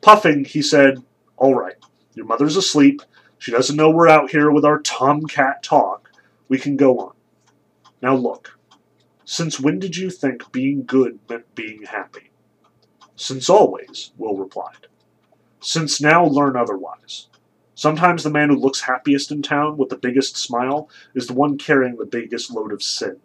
[0.00, 1.02] Puffing, he said,
[1.36, 1.76] All right,
[2.14, 3.02] your mother's asleep.
[3.38, 6.10] She doesn't know we're out here with our tomcat talk.
[6.48, 7.12] We can go on.
[8.00, 8.58] Now look,
[9.24, 12.30] since when did you think being good meant being happy?
[13.16, 14.88] Since always, Will replied.
[15.60, 17.28] Since now learn otherwise.
[17.74, 21.58] Sometimes the man who looks happiest in town with the biggest smile is the one
[21.58, 23.18] carrying the biggest load of sin.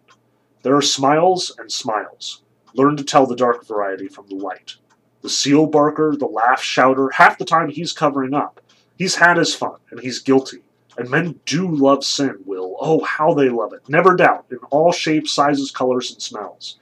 [0.62, 2.42] There are smiles and smiles.
[2.74, 4.76] Learn to tell the dark variety from the light.
[5.22, 8.60] The seal barker, the laugh shouter, half the time he's covering up.
[8.96, 10.62] He's had his fun, and he's guilty.
[10.96, 12.76] And men do love sin, Will.
[12.80, 13.88] Oh, how they love it.
[13.88, 16.78] Never doubt, in all shapes, sizes, colors, and smells.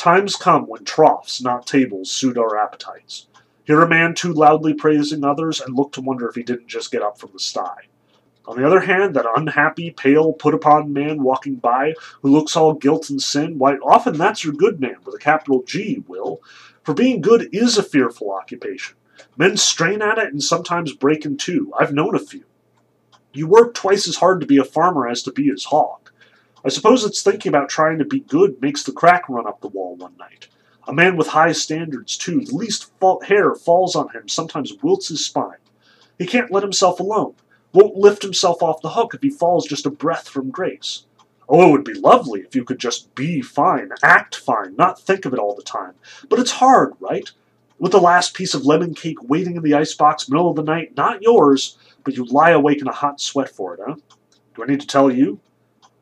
[0.00, 3.26] Times come when troughs, not tables, suit our appetites.
[3.64, 6.90] Hear a man too loudly praising others and look to wonder if he didn't just
[6.90, 7.82] get up from the sty.
[8.46, 11.92] On the other hand, that unhappy, pale, put upon man walking by,
[12.22, 15.62] who looks all guilt and sin, why, often that's your good man with a capital
[15.64, 16.40] G, Will.
[16.82, 18.96] For being good is a fearful occupation.
[19.36, 21.74] Men strain at it and sometimes break in two.
[21.78, 22.44] I've known a few.
[23.34, 25.99] You work twice as hard to be a farmer as to be his hog.
[26.64, 29.68] I suppose it's thinking about trying to be good makes the crack run up the
[29.68, 30.48] wall one night.
[30.86, 32.40] A man with high standards, too.
[32.40, 32.90] The least
[33.24, 35.58] hair falls on him, sometimes wilts his spine.
[36.18, 37.34] He can't let himself alone.
[37.72, 41.06] Won't lift himself off the hook if he falls just a breath from grace.
[41.48, 45.24] Oh, it would be lovely if you could just be fine, act fine, not think
[45.24, 45.94] of it all the time.
[46.28, 47.30] But it's hard, right?
[47.78, 50.96] With the last piece of lemon cake waiting in the icebox, middle of the night,
[50.96, 53.96] not yours, but you lie awake in a hot sweat for it, huh?
[54.54, 55.40] Do I need to tell you?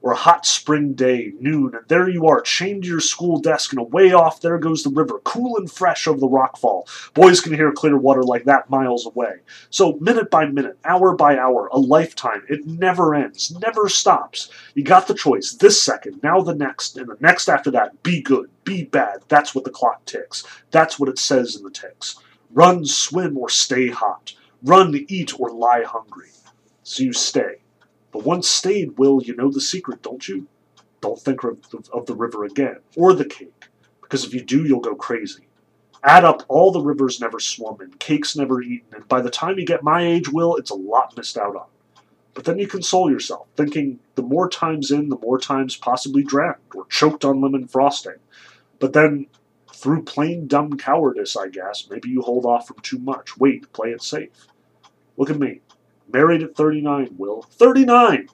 [0.09, 3.73] Or a hot spring day, noon, and there you are, chained to your school desk,
[3.73, 6.89] and away off there goes the river, cool and fresh over the rockfall.
[7.13, 9.35] Boys can hear clear water like that miles away.
[9.69, 14.49] So, minute by minute, hour by hour, a lifetime, it never ends, never stops.
[14.75, 18.03] You got the choice this second, now the next, and the next after that.
[18.03, 19.19] Be good, be bad.
[19.29, 20.43] That's what the clock ticks.
[20.71, 22.17] That's what it says in the ticks.
[22.51, 24.33] Run, swim, or stay hot.
[24.63, 26.31] Run, eat, or lie hungry.
[26.83, 27.57] So you stay
[28.13, 30.47] but once stayed, Will, you know the secret, don't you?
[31.01, 31.59] Don't think of,
[31.93, 33.69] of the river again, or the cake,
[34.03, 35.47] because if you do, you'll go crazy.
[36.05, 39.59] Add up all the rivers never swum in, cakes never eaten, and by the time
[39.59, 41.67] you get my age, Will, it's a lot missed out on.
[42.35, 46.57] But then you console yourself, thinking the more times in, the more times possibly drowned
[46.75, 48.15] or choked on lemon frosting.
[48.79, 49.27] But then,
[49.75, 53.37] through plain dumb cowardice, I guess, maybe you hold off from too much.
[53.39, 54.31] Wait, play it safe.
[55.17, 55.61] Look at me.
[56.13, 57.43] Married at 39, Will.
[57.43, 58.29] 39!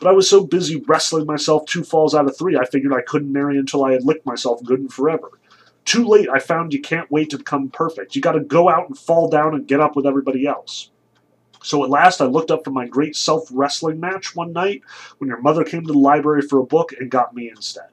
[0.00, 3.02] But I was so busy wrestling myself two falls out of three, I figured I
[3.02, 5.30] couldn't marry until I had licked myself good and forever.
[5.84, 8.14] Too late, I found you can't wait to become perfect.
[8.14, 10.90] You gotta go out and fall down and get up with everybody else.
[11.62, 14.82] So at last I looked up for my great self wrestling match one night
[15.18, 17.88] when your mother came to the library for a book and got me instead.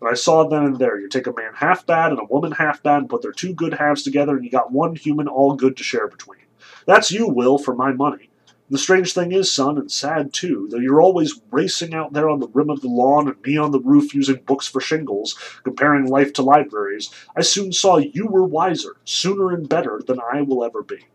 [0.00, 2.52] And I saw then and there you take a man half bad and a woman
[2.52, 5.54] half bad and put their two good halves together and you got one human all
[5.54, 6.40] good to share between.
[6.86, 8.30] That's you, Will, for my money.
[8.70, 12.40] The strange thing is, son, and sad too, though you're always racing out there on
[12.40, 15.34] the rim of the lawn and me on the roof using books for shingles,
[15.64, 20.40] comparing life to libraries, I soon saw you were wiser, sooner and better than I
[20.42, 21.06] will ever be.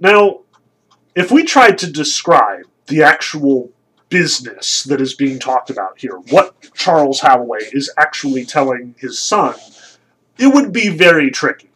[0.00, 0.40] Now,
[1.14, 3.70] if we tried to describe the actual
[4.08, 9.54] business that is being talked about here, what Charles Halloway is actually telling his son,
[10.36, 11.70] it would be very tricky.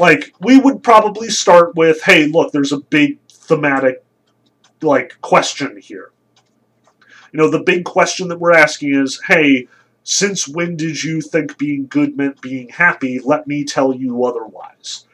[0.00, 4.02] Like, we would probably start with, hey, look, there's a big thematic,
[4.80, 6.10] like, question here.
[7.32, 9.68] You know, the big question that we're asking is, hey,
[10.02, 13.20] since when did you think being good meant being happy?
[13.20, 15.04] Let me tell you otherwise.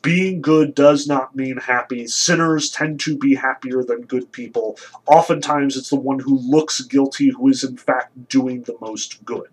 [0.00, 2.06] Being good does not mean happy.
[2.06, 4.78] Sinners tend to be happier than good people.
[5.06, 9.48] Oftentimes, it's the one who looks guilty who is, in fact, doing the most good.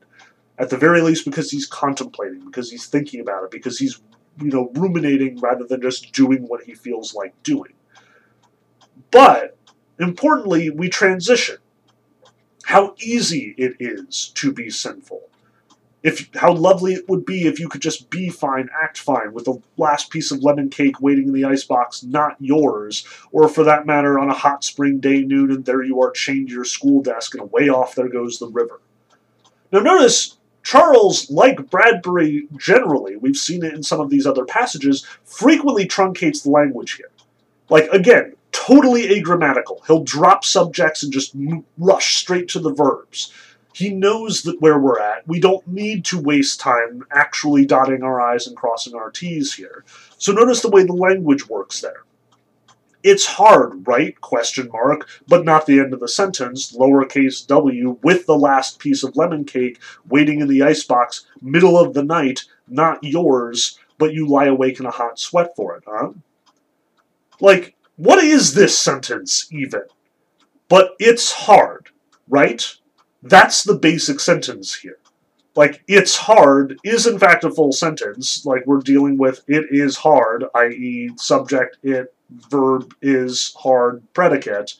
[0.59, 3.99] At the very least, because he's contemplating, because he's thinking about it, because he's
[4.41, 7.73] you know, ruminating rather than just doing what he feels like doing.
[9.11, 9.57] But
[9.99, 11.57] importantly, we transition.
[12.65, 15.21] How easy it is to be sinful.
[16.03, 19.45] if how lovely it would be if you could just be fine, act fine, with
[19.45, 23.85] the last piece of lemon cake waiting in the icebox, not yours, or for that
[23.85, 27.01] matter, on a hot spring day noon, and there you are chained to your school
[27.01, 28.81] desk, and away off there goes the river.
[29.71, 35.05] Now, notice Charles, like Bradbury generally, we've seen it in some of these other passages,
[35.23, 37.11] frequently truncates the language here.
[37.69, 39.85] Like, again, totally agrammatical.
[39.85, 41.35] He'll drop subjects and just
[41.77, 43.33] rush straight to the verbs.
[43.73, 45.27] He knows that where we're at.
[45.27, 49.83] We don't need to waste time actually dotting our I's and crossing our T's here.
[50.17, 52.03] So notice the way the language works there.
[53.03, 54.19] It's hard, right?
[54.21, 56.75] Question mark, but not the end of the sentence.
[56.75, 61.93] Lowercase w with the last piece of lemon cake waiting in the icebox, middle of
[61.93, 66.11] the night, not yours, but you lie awake in a hot sweat for it, huh?
[67.41, 69.83] Like, what is this sentence even?
[70.69, 71.89] But it's hard,
[72.27, 72.65] right?
[73.21, 74.97] That's the basic sentence here.
[75.55, 78.45] Like, it's hard is in fact a full sentence.
[78.45, 82.13] Like, we're dealing with it is hard, i.e., subject, it,
[82.49, 84.75] verb is hard, predicate.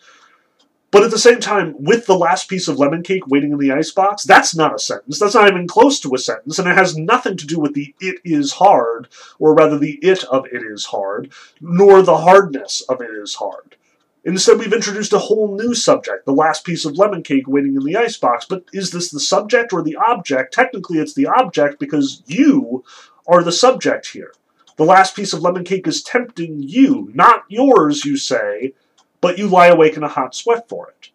[0.92, 3.72] But at the same time, with the last piece of lemon cake waiting in the
[3.72, 5.18] icebox, that's not a sentence.
[5.18, 7.96] That's not even close to a sentence, and it has nothing to do with the
[8.00, 9.08] it is hard,
[9.40, 13.76] or rather the it of it is hard, nor the hardness of it is hard.
[14.24, 17.84] Instead, we've introduced a whole new subject, the last piece of lemon cake waiting in
[17.84, 18.46] the icebox.
[18.46, 20.54] But is this the subject or the object?
[20.54, 22.86] Technically, it's the object because you
[23.28, 24.34] are the subject here.
[24.76, 28.74] The last piece of lemon cake is tempting you, not yours, you say,
[29.22, 31.10] but you lie awake in a hot sweat for it.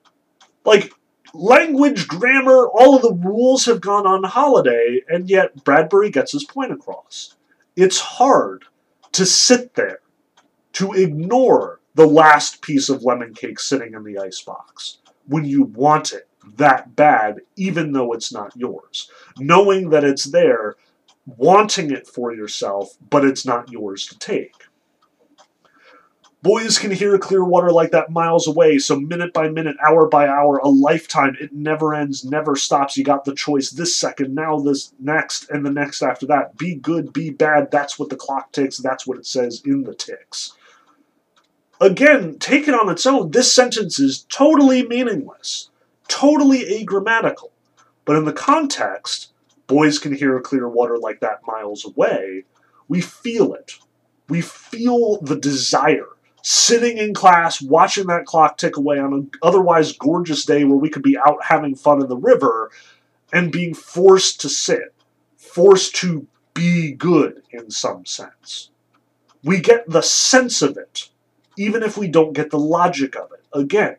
[0.65, 0.93] Like,
[1.35, 6.45] language, grammar, all of the rules have gone on holiday, and yet Bradbury gets his
[6.45, 7.35] point across.
[7.77, 8.65] It's hard
[9.13, 10.01] to sit there,
[10.75, 16.13] to ignore the last piece of lemon cake sitting in the icebox when you want
[16.13, 19.11] it that bad, even though it's not yours.
[19.39, 20.77] Knowing that it's there,
[21.37, 24.55] wanting it for yourself, but it's not yours to take.
[26.41, 30.29] Boys can hear clear water like that miles away, so minute by minute, hour by
[30.29, 32.97] hour, a lifetime, it never ends, never stops.
[32.97, 36.57] You got the choice this second, now this next, and the next after that.
[36.57, 39.95] Be good, be bad, that's what the clock ticks, that's what it says in the
[39.95, 40.53] ticks.
[41.81, 45.70] Again, taken on its own, this sentence is totally meaningless,
[46.07, 47.51] totally agrammatical.
[48.05, 49.33] But in the context,
[49.69, 52.45] boys can hear clear water like that miles away,
[52.89, 53.75] we feel it.
[54.29, 56.09] We feel the desire.
[56.43, 60.91] Sitting in class, watching that clock tick away on an otherwise gorgeous day where we
[60.91, 62.71] could be out having fun in the river,
[63.33, 64.95] and being forced to sit,
[65.37, 68.71] forced to be good in some sense.
[69.45, 71.11] We get the sense of it
[71.59, 73.45] even if we don't get the logic of it.
[73.53, 73.97] Again,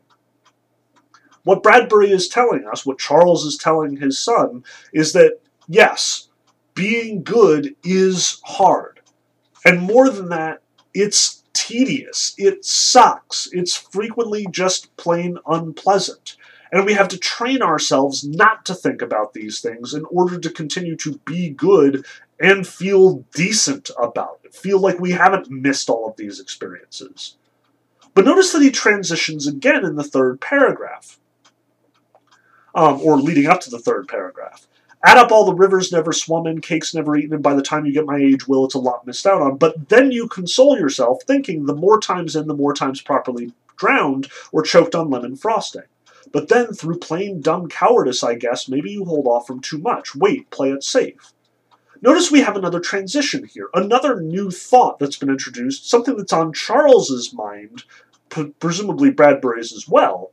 [1.43, 4.63] what Bradbury is telling us, what Charles is telling his son,
[4.93, 5.39] is that
[5.70, 6.28] yes,
[6.74, 8.99] being good is hard.
[9.63, 10.61] And more than that,
[10.93, 12.34] it's tedious.
[12.38, 13.47] It sucks.
[13.51, 16.36] It's frequently just plain unpleasant.
[16.72, 20.49] And we have to train ourselves not to think about these things in order to
[20.49, 22.05] continue to be good
[22.39, 24.53] and feel decent about it.
[24.53, 27.38] Feel like we haven't missed all of these experiences.
[28.13, 31.20] But notice that he transitions again in the third paragraph,
[32.74, 34.67] um, or leading up to the third paragraph.
[35.01, 37.85] Add up all the rivers never swum in, cakes never eaten, and by the time
[37.85, 39.57] you get my age, Will, it's a lot missed out on.
[39.57, 44.27] But then you console yourself, thinking the more times in, the more times properly drowned
[44.51, 45.83] or choked on lemon frosting.
[46.33, 50.15] But then, through plain dumb cowardice, I guess, maybe you hold off from too much.
[50.15, 51.33] Wait, play it safe.
[52.01, 56.53] Notice we have another transition here, another new thought that's been introduced, something that's on
[56.53, 57.83] Charles's mind,
[58.59, 60.31] presumably Bradbury's as well.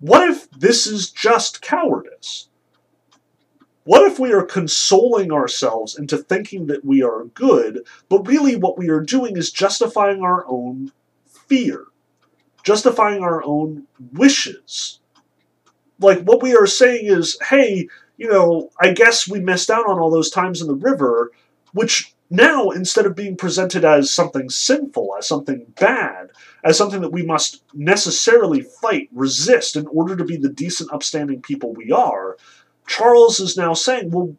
[0.00, 2.48] What if this is just cowardice?
[3.84, 8.78] What if we are consoling ourselves into thinking that we are good, but really what
[8.78, 10.90] we are doing is justifying our own
[11.26, 11.84] fear,
[12.62, 15.00] justifying our own wishes?
[16.00, 19.98] Like, what we are saying is, hey, you know, I guess we missed out on
[19.98, 21.30] all those times in the river,
[21.72, 26.30] which now, instead of being presented as something sinful, as something bad,
[26.64, 31.42] as something that we must necessarily fight, resist in order to be the decent, upstanding
[31.42, 32.36] people we are,
[32.86, 34.36] Charles is now saying, well,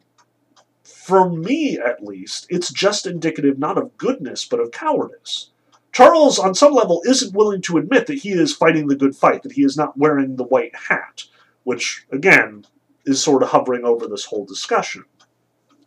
[0.84, 5.52] for me at least, it's just indicative not of goodness, but of cowardice.
[5.92, 9.44] Charles, on some level, isn't willing to admit that he is fighting the good fight,
[9.44, 11.24] that he is not wearing the white hat,
[11.64, 12.66] which, again,
[13.06, 15.06] is sort of hovering over this whole discussion.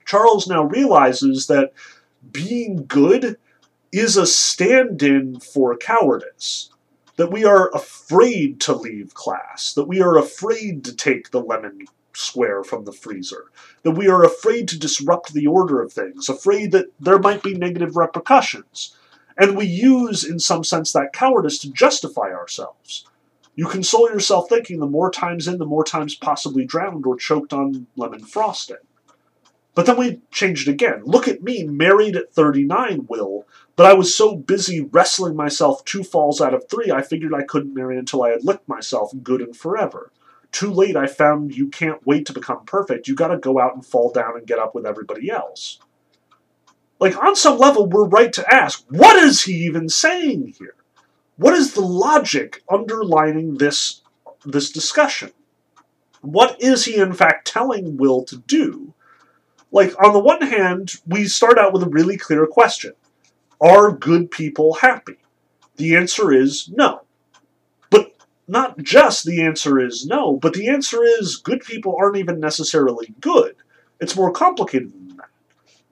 [0.06, 1.72] Charles now realizes that
[2.32, 3.36] being good
[3.92, 6.70] is a stand in for cowardice.
[7.16, 11.86] That we are afraid to leave class, that we are afraid to take the lemon
[12.18, 13.46] square from the freezer.
[13.82, 17.54] That we are afraid to disrupt the order of things, afraid that there might be
[17.54, 18.94] negative repercussions.
[19.36, 23.06] And we use, in some sense, that cowardice to justify ourselves.
[23.54, 27.52] You console yourself thinking the more times in, the more times possibly drowned or choked
[27.52, 28.76] on lemon frosting.
[29.74, 31.02] But then we changed again.
[31.04, 33.46] Look at me, married at 39, Will,
[33.76, 37.44] but I was so busy wrestling myself two falls out of three, I figured I
[37.44, 40.10] couldn't marry until I had licked myself good and forever.
[40.52, 43.06] Too late, I found you can't wait to become perfect.
[43.06, 45.78] You gotta go out and fall down and get up with everybody else.
[47.00, 50.74] Like, on some level, we're right to ask, what is he even saying here?
[51.36, 54.02] What is the logic underlining this,
[54.44, 55.30] this discussion?
[56.22, 58.94] What is he, in fact, telling Will to do?
[59.70, 62.94] Like, on the one hand, we start out with a really clear question
[63.60, 65.18] Are good people happy?
[65.76, 67.02] The answer is no.
[68.48, 73.14] Not just the answer is no, but the answer is good people aren't even necessarily
[73.20, 73.54] good.
[74.00, 74.92] It's more complicated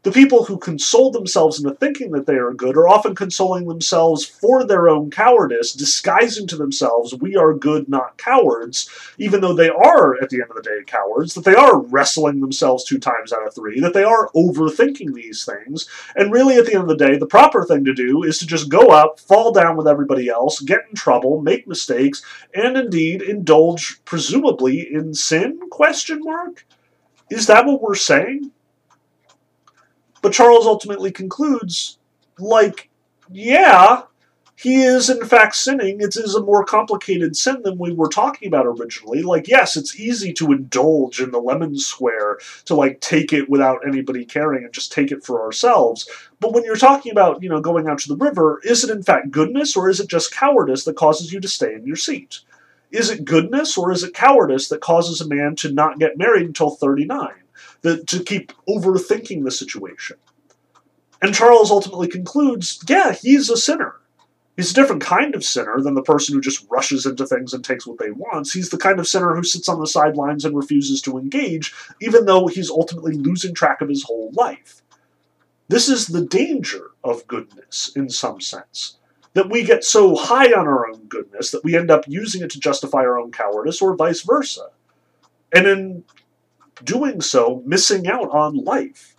[0.02, 4.24] the people who console themselves into thinking that they are good are often consoling themselves
[4.24, 9.68] for their own cowardice, disguising to themselves, we are good, not cowards, even though they
[9.68, 13.32] are, at the end of the day, cowards, that they are wrestling themselves two times
[13.32, 16.89] out of three, that they are overthinking these things, and really, at the end of
[16.89, 19.89] the day, the proper thing to do is to just go up, fall down with
[19.89, 22.23] everybody else, get in trouble, make mistakes,
[22.55, 25.59] and indeed indulge, presumably, in sin?
[25.70, 26.64] Question mark?
[27.28, 28.52] Is that what we're saying?
[30.27, 31.98] But Charles ultimately concludes,
[32.36, 32.90] like,
[33.31, 34.03] yeah,
[34.57, 36.01] he is in fact sinning.
[36.01, 39.23] It is a more complicated sin than we were talking about originally.
[39.23, 43.86] Like, yes, it's easy to indulge in the lemon square, to like take it without
[43.86, 46.09] anybody caring and just take it for ourselves.
[46.40, 49.05] But when you're talking about, you know, going out to the river, is it in
[49.05, 52.40] fact goodness or is it just cowardice that causes you to stay in your seat?
[52.90, 56.47] Is it goodness or is it cowardice that causes a man to not get married
[56.47, 57.28] until 39?
[57.82, 60.16] That, to keep overthinking the situation.
[61.23, 63.97] And Charles ultimately concludes, yeah, he's a sinner.
[64.57, 67.62] He's a different kind of sinner than the person who just rushes into things and
[67.62, 68.51] takes what they want.
[68.51, 72.24] He's the kind of sinner who sits on the sidelines and refuses to engage, even
[72.24, 74.82] though he's ultimately losing track of his whole life.
[75.69, 78.97] This is the danger of goodness, in some sense.
[79.35, 82.51] That we get so high on our own goodness that we end up using it
[82.53, 84.69] to justify our own cowardice, or vice versa.
[85.55, 86.05] And in
[86.85, 89.15] doing so, missing out on life.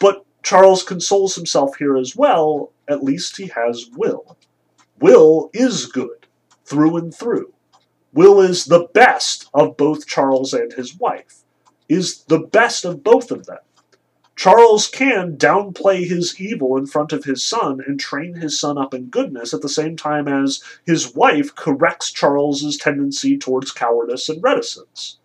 [0.00, 4.36] But Charles consoles himself here as well, at least he has Will.
[5.00, 6.26] Will is good,
[6.64, 7.52] through and through.
[8.12, 11.42] Will is the best of both Charles and his wife,
[11.88, 13.58] is the best of both of them.
[14.36, 18.92] Charles can downplay his evil in front of his son and train his son up
[18.92, 24.42] in goodness at the same time as his wife corrects Charles's tendency towards cowardice and
[24.42, 25.18] reticence.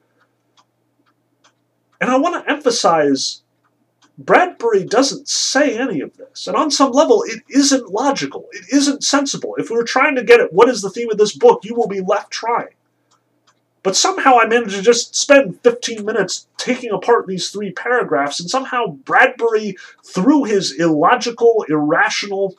[2.02, 3.44] And I want to emphasize
[4.18, 6.48] Bradbury doesn't say any of this.
[6.48, 8.48] And on some level, it isn't logical.
[8.52, 9.56] It isn't sensible.
[9.58, 11.76] If we were trying to get at what is the theme of this book, you
[11.76, 12.74] will be left trying.
[13.84, 18.50] But somehow I managed to just spend 15 minutes taking apart these three paragraphs, and
[18.50, 22.58] somehow Bradbury, through his illogical, irrational,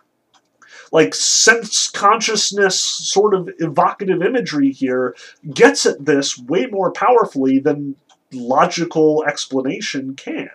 [0.93, 5.17] like sense consciousness sort of evocative imagery here,
[5.53, 7.97] gets at this way more powerfully than
[8.33, 10.51] logical explanation can.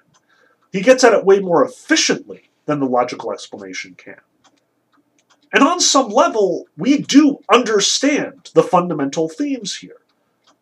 [0.72, 4.20] He gets at it way more efficiently than the logical explanation can.
[5.54, 10.02] And on some level, we do understand the fundamental themes here.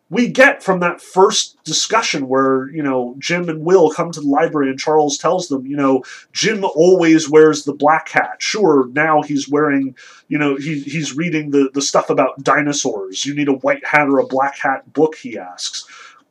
[0.08, 4.28] We get from that first discussion where, you know, Jim and Will come to the
[4.28, 8.36] library and Charles tells them, you know, Jim always wears the black hat.
[8.40, 9.96] Sure, now he's wearing,
[10.28, 13.26] you know, he, he's reading the, the stuff about dinosaurs.
[13.26, 15.84] You need a white hat or a black hat book, he asks.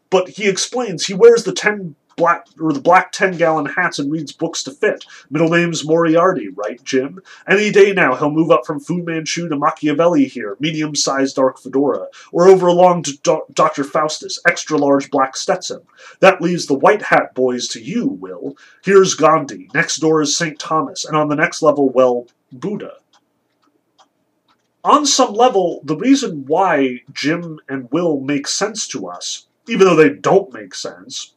[0.10, 4.12] But he explains he wears the ten black or the black ten gallon hats and
[4.12, 5.06] reads books to fit.
[5.30, 7.22] Middle name's Moriarty, right, Jim?
[7.48, 11.60] Any day now he'll move up from Fu Manchu to Machiavelli here, medium sized dark
[11.60, 13.84] fedora, or over along to Do- Dr.
[13.84, 15.82] Faustus, extra large black Stetson.
[16.20, 18.56] That leaves the white hat boys to you, Will.
[18.84, 20.58] Here's Gandhi, next door is St.
[20.60, 22.94] Thomas, and on the next level, well, Buddha.
[24.84, 29.96] On some level, the reason why Jim and Will make sense to us even though
[29.96, 31.34] they don't make sense,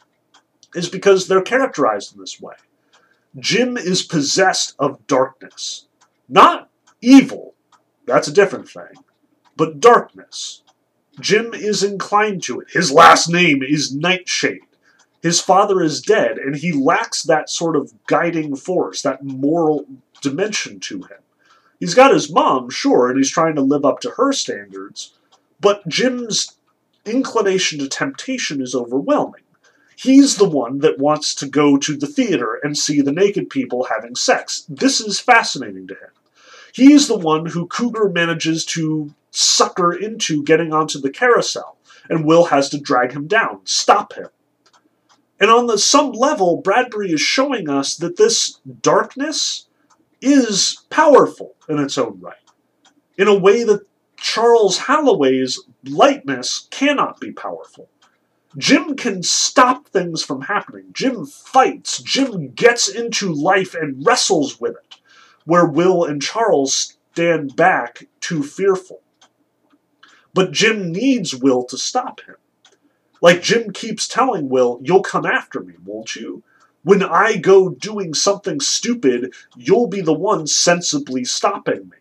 [0.74, 2.54] is because they're characterized in this way.
[3.38, 5.86] Jim is possessed of darkness.
[6.28, 6.70] Not
[7.00, 7.54] evil,
[8.06, 9.04] that's a different thing,
[9.56, 10.62] but darkness.
[11.20, 12.68] Jim is inclined to it.
[12.70, 14.60] His last name is Nightshade.
[15.22, 19.84] His father is dead, and he lacks that sort of guiding force, that moral
[20.22, 21.18] dimension to him.
[21.80, 25.14] He's got his mom, sure, and he's trying to live up to her standards,
[25.60, 26.56] but Jim's
[27.04, 29.42] inclination to temptation is overwhelming.
[30.00, 33.88] He's the one that wants to go to the theater and see the naked people
[33.90, 34.64] having sex.
[34.68, 36.10] This is fascinating to him.
[36.72, 42.44] He's the one who Cooger manages to sucker into getting onto the carousel, and Will
[42.44, 44.28] has to drag him down, stop him.
[45.40, 49.66] And on the some level, Bradbury is showing us that this darkness
[50.20, 52.36] is powerful in its own right,
[53.16, 53.84] in a way that
[54.16, 57.88] Charles Halloway's lightness cannot be powerful.
[58.58, 60.86] Jim can stop things from happening.
[60.92, 62.02] Jim fights.
[62.02, 64.96] Jim gets into life and wrestles with it,
[65.44, 69.00] where Will and Charles stand back too fearful.
[70.34, 72.36] But Jim needs Will to stop him.
[73.20, 76.42] Like Jim keeps telling Will, you'll come after me, won't you?
[76.82, 81.96] When I go doing something stupid, you'll be the one sensibly stopping me.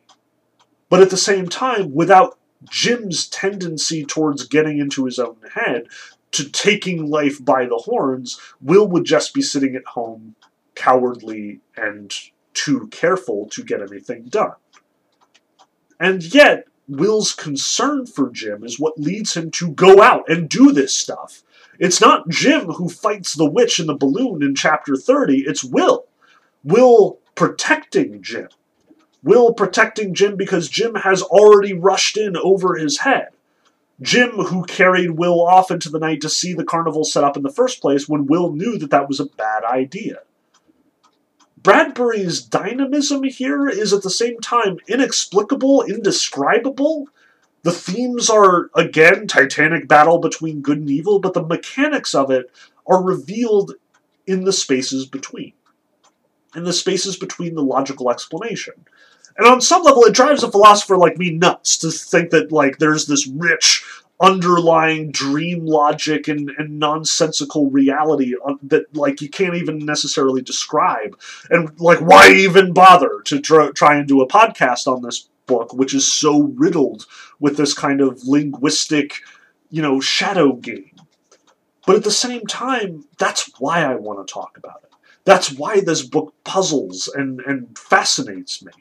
[0.90, 2.38] But at the same time, without
[2.70, 5.88] Jim's tendency towards getting into his own head,
[6.32, 10.36] to taking life by the horns, Will would just be sitting at home,
[10.76, 12.14] cowardly and
[12.54, 14.54] too careful to get anything done.
[16.00, 20.72] And yet, Will's concern for Jim is what leads him to go out and do
[20.72, 21.44] this stuff.
[21.80, 26.06] It's not Jim who fights the witch in the balloon in chapter 30, it's Will.
[26.64, 28.50] Will protecting Jim.
[29.24, 33.30] Will protecting Jim because Jim has already rushed in over his head.
[34.02, 37.44] Jim, who carried Will off into the night to see the carnival set up in
[37.44, 40.20] the first place when Will knew that that was a bad idea.
[41.58, 47.08] Bradbury's dynamism here is at the same time inexplicable, indescribable.
[47.64, 52.52] The themes are, again, titanic battle between good and evil, but the mechanics of it
[52.86, 53.74] are revealed
[54.28, 55.54] in the spaces between.
[56.56, 58.74] In the spaces between the logical explanation.
[59.38, 62.80] And on some level, it drives a philosopher like me nuts to think that, like,
[62.80, 63.84] there's this rich,
[64.20, 71.18] underlying dream logic and, and nonsensical reality uh, that like you can't even necessarily describe.
[71.50, 75.74] And like why even bother to tr- try and do a podcast on this book
[75.74, 77.06] which is so riddled
[77.40, 79.22] with this kind of linguistic
[79.70, 80.96] you know shadow game?
[81.86, 84.92] But at the same time that's why i want to talk about it.
[85.26, 88.72] That's why this book puzzles and and fascinates me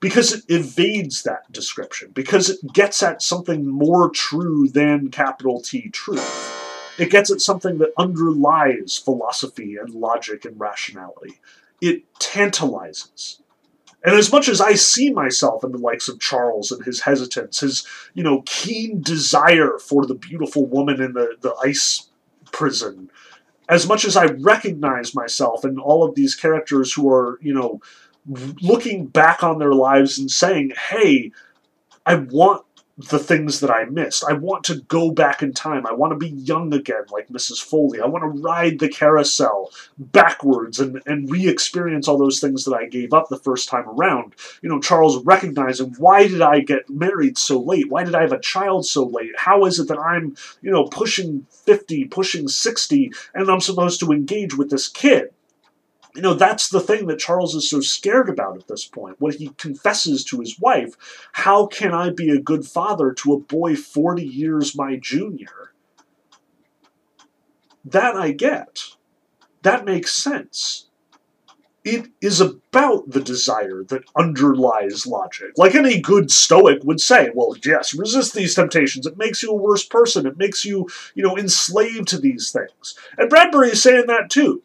[0.00, 5.88] because it evades that description, because it gets at something more true than capital T
[5.90, 6.54] truth.
[6.98, 11.40] It gets at something that underlies philosophy and logic and rationality.
[11.80, 13.40] It tantalizes.
[14.04, 17.60] And as much as I see myself in the likes of Charles and his hesitance,
[17.60, 22.08] his, you know, keen desire for the beautiful woman in the, the ice
[22.52, 23.10] prison,
[23.68, 27.80] as much as I recognize myself in all of these characters who are, you know,
[28.60, 31.32] looking back on their lives and saying, hey,
[32.04, 32.64] I want
[32.98, 34.24] the things that I missed.
[34.28, 35.86] I want to go back in time.
[35.86, 37.62] I want to be young again, like Mrs.
[37.62, 38.00] Foley.
[38.00, 42.74] I want to ride the carousel backwards and, and re experience all those things that
[42.74, 44.34] I gave up the first time around.
[44.62, 47.88] You know, Charles recognizing why did I get married so late?
[47.88, 49.30] Why did I have a child so late?
[49.36, 54.10] How is it that I'm, you know, pushing 50, pushing 60, and I'm supposed to
[54.10, 55.30] engage with this kid?
[56.14, 59.16] You know, that's the thing that Charles is so scared about at this point.
[59.20, 60.94] When he confesses to his wife,
[61.32, 65.72] how can I be a good father to a boy 40 years my junior?
[67.84, 68.82] That I get.
[69.62, 70.86] That makes sense.
[71.84, 75.52] It is about the desire that underlies logic.
[75.56, 79.06] Like any good Stoic would say, well, yes, resist these temptations.
[79.06, 80.26] It makes you a worse person.
[80.26, 82.94] It makes you, you know, enslaved to these things.
[83.16, 84.62] And Bradbury is saying that too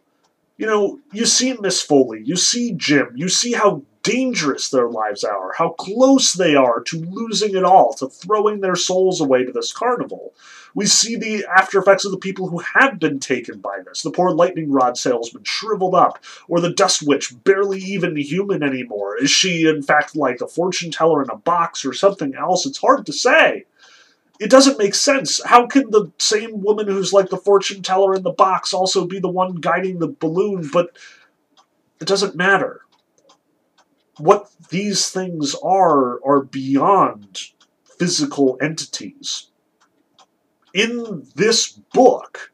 [0.63, 5.25] you know, you see Miss Foley, you see Jim, you see how dangerous their lives
[5.25, 9.51] are, how close they are to losing it all, to throwing their souls away to
[9.51, 10.33] this carnival.
[10.73, 14.03] We see the after effects of the people who have been taken by this.
[14.03, 19.17] The poor lightning rod salesman shriveled up, or the dust witch barely even human anymore.
[19.21, 22.65] Is she, in fact, like a fortune teller in a box or something else?
[22.65, 23.65] It's hard to say
[24.39, 25.43] it doesn't make sense.
[25.43, 29.19] How can the same woman who's like the fortune teller in the box also be
[29.19, 30.69] the one guiding the balloon?
[30.71, 30.97] But
[31.99, 32.81] it doesn't matter.
[34.17, 37.51] What these things are are beyond
[37.97, 39.47] physical entities.
[40.73, 42.51] In this book,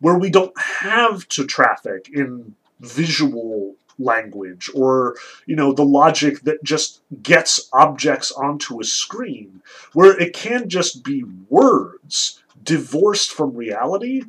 [0.00, 5.16] where we don't have to traffic in visual language or
[5.46, 9.62] you know the logic that just gets objects onto a screen
[9.92, 14.22] where it can just be words divorced from reality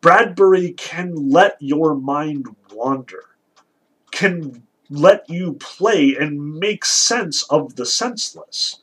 [0.00, 3.24] bradbury can let your mind wander
[4.12, 8.76] can let you play and make sense of the senseless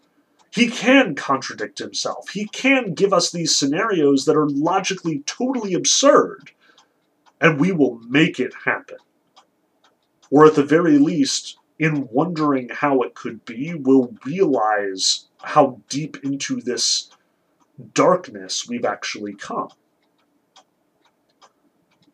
[0.52, 2.30] He can contradict himself.
[2.30, 6.52] He can give us these scenarios that are logically totally absurd,
[7.41, 8.98] and we will make it happen.
[10.29, 16.17] Or at the very least, in wondering how it could be, we'll realize how deep
[16.23, 17.09] into this
[17.93, 19.69] darkness we've actually come.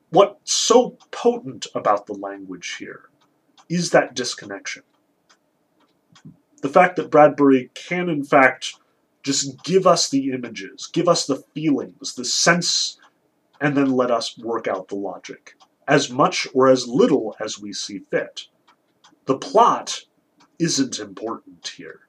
[0.09, 3.09] What's so potent about the language here
[3.69, 4.83] is that disconnection.
[6.61, 8.75] The fact that Bradbury can, in fact,
[9.23, 12.99] just give us the images, give us the feelings, the sense,
[13.59, 15.55] and then let us work out the logic,
[15.87, 18.47] as much or as little as we see fit.
[19.25, 20.03] The plot
[20.59, 22.01] isn't important here.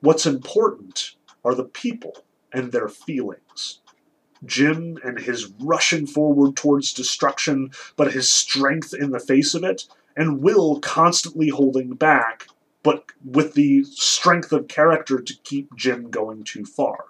[0.00, 3.80] What's important are the people and their feelings.
[4.44, 9.86] Jim and his rushing forward towards destruction, but his strength in the face of it,
[10.16, 12.48] and Will constantly holding back,
[12.82, 17.04] but with the strength of character to keep Jim going too far.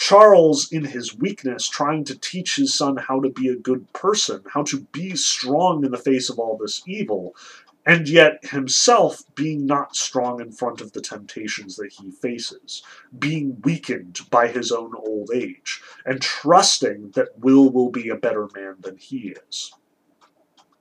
[0.00, 4.42] Charles, in his weakness, trying to teach his son how to be a good person,
[4.48, 7.36] how to be strong in the face of all this evil,
[7.84, 12.82] and yet himself being not strong in front of the temptations that he faces,
[13.18, 18.48] being weakened by his own old age, and trusting that Will will be a better
[18.54, 19.70] man than he is.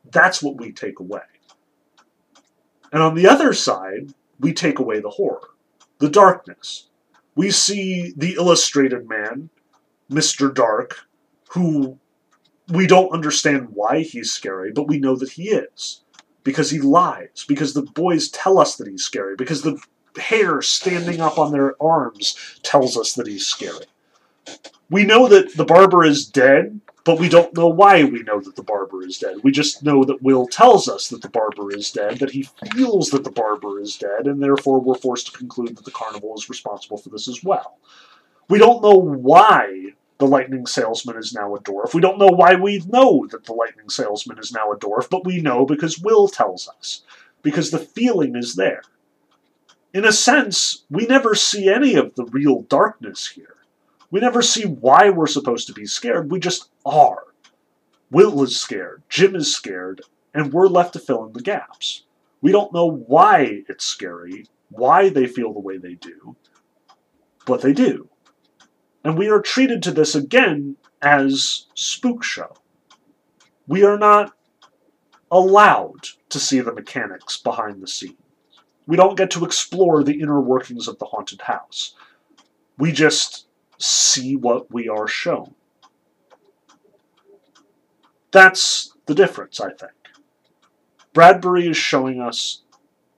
[0.09, 1.27] That's what we take away.
[2.93, 5.49] And on the other side, we take away the horror,
[5.99, 6.88] the darkness.
[7.39, 9.49] We see the illustrated man,
[10.11, 10.53] Mr.
[10.53, 11.05] Dark,
[11.51, 11.97] who
[12.67, 16.01] we don't understand why he's scary, but we know that he is
[16.43, 19.79] because he lies, because the boys tell us that he's scary, because the
[20.19, 23.85] hair standing up on their arms tells us that he's scary.
[24.89, 28.55] We know that the barber is dead, but we don't know why we know that
[28.55, 29.37] the barber is dead.
[29.43, 33.09] We just know that Will tells us that the barber is dead, that he feels
[33.09, 36.49] that the barber is dead, and therefore we're forced to conclude that the carnival is
[36.49, 37.77] responsible for this as well.
[38.49, 41.93] We don't know why the lightning salesman is now a dwarf.
[41.93, 45.25] We don't know why we know that the lightning salesman is now a dwarf, but
[45.25, 47.03] we know because Will tells us,
[47.41, 48.81] because the feeling is there.
[49.93, 53.55] In a sense, we never see any of the real darkness here.
[54.11, 57.23] We never see why we're supposed to be scared, we just are.
[58.11, 60.01] Will is scared, Jim is scared,
[60.33, 62.03] and we're left to fill in the gaps.
[62.41, 66.35] We don't know why it's scary, why they feel the way they do,
[67.45, 68.09] but they do.
[69.03, 72.55] And we are treated to this again as spook show.
[73.67, 74.33] We are not
[75.31, 78.15] allowed to see the mechanics behind the scenes.
[78.87, 81.93] We don't get to explore the inner workings of the haunted house.
[82.79, 83.45] We just
[83.79, 85.55] see what we are shown.
[88.31, 89.91] That's the difference, I think.
[91.13, 92.61] Bradbury is showing us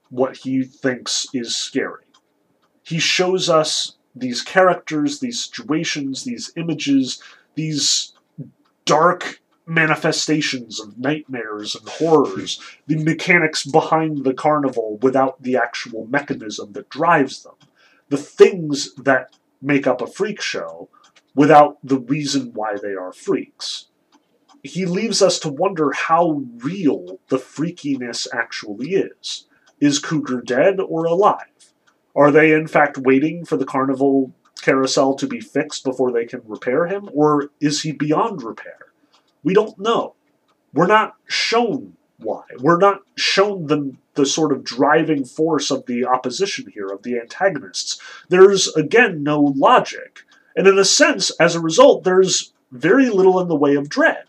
[0.08, 2.04] what he thinks is scary.
[2.82, 7.22] He shows us these characters, these situations, these images,
[7.54, 8.14] these
[8.84, 16.72] dark manifestations of nightmares and horrors, the mechanics behind the carnival without the actual mechanism
[16.72, 17.54] that drives them,
[18.08, 20.88] the things that make up a freak show
[21.34, 23.86] without the reason why they are freaks.
[24.62, 29.46] He leaves us to wonder how real the freakiness actually is.
[29.80, 31.72] Is Cooger dead or alive?
[32.14, 36.42] Are they in fact waiting for the carnival carousel to be fixed before they can
[36.44, 38.78] repair him, or is he beyond repair?
[39.42, 40.14] We don't know.
[40.72, 42.42] We're not shown why.
[42.58, 47.18] We're not shown the, the sort of driving force of the opposition here, of the
[47.18, 48.00] antagonists.
[48.28, 50.20] There's, again, no logic.
[50.56, 54.24] And in a sense, as a result, there's very little in the way of dread.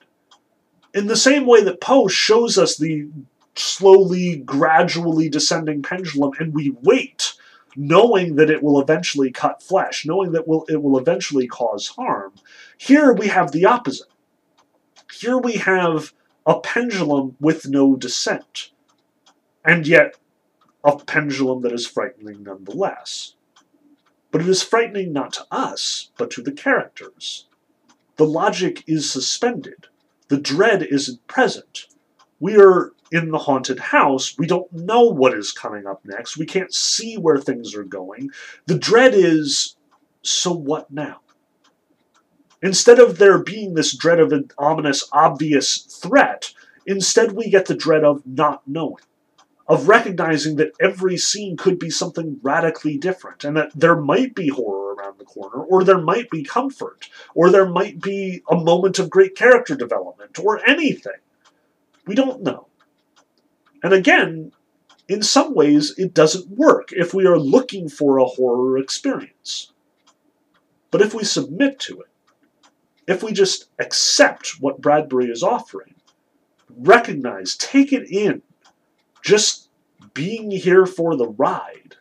[0.93, 3.09] In the same way that Poe shows us the
[3.55, 7.33] slowly, gradually descending pendulum, and we wait
[7.75, 12.33] knowing that it will eventually cut flesh, knowing that will, it will eventually cause harm.
[12.77, 14.07] Here we have the opposite.
[15.11, 16.13] Here we have
[16.45, 18.71] a pendulum with no descent,
[19.63, 20.15] and yet
[20.83, 23.35] a pendulum that is frightening nonetheless.
[24.31, 27.47] But it is frightening not to us, but to the characters.
[28.17, 29.87] The logic is suspended.
[30.27, 31.87] The dread isn't present.
[32.39, 36.35] We are in the haunted house, we don't know what is coming up next.
[36.35, 38.31] We can't see where things are going.
[38.65, 39.75] The dread is
[40.23, 41.19] so what now?
[42.63, 46.53] Instead of there being this dread of an ominous, obvious threat,
[46.85, 49.03] instead we get the dread of not knowing,
[49.67, 54.47] of recognizing that every scene could be something radically different, and that there might be
[54.47, 58.97] horror around the corner, or there might be comfort, or there might be a moment
[58.97, 61.19] of great character development, or anything.
[62.05, 62.67] We don't know.
[63.83, 64.53] And again,
[65.09, 69.73] in some ways, it doesn't work if we are looking for a horror experience.
[70.91, 72.07] But if we submit to it,
[73.07, 75.95] if we just accept what Bradbury is offering,
[76.69, 78.41] recognize, take it in,
[79.23, 79.69] just
[80.13, 81.95] being here for the ride,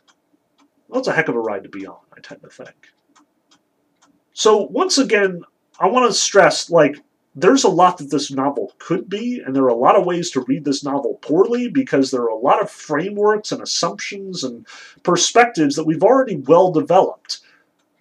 [0.89, 2.89] well, it's a heck of a ride to be on, I tend to think.
[4.35, 5.43] So, once again,
[5.79, 6.99] I want to stress like,
[7.35, 10.31] there's a lot that this novel could be, and there are a lot of ways
[10.31, 14.67] to read this novel poorly because there are a lot of frameworks and assumptions and
[15.03, 17.41] perspectives that we've already well developed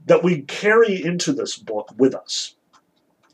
[0.05, 2.55] that we carry into this book with us.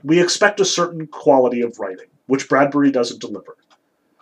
[0.08, 3.58] We expect a certain quality of writing, which Bradbury doesn't deliver.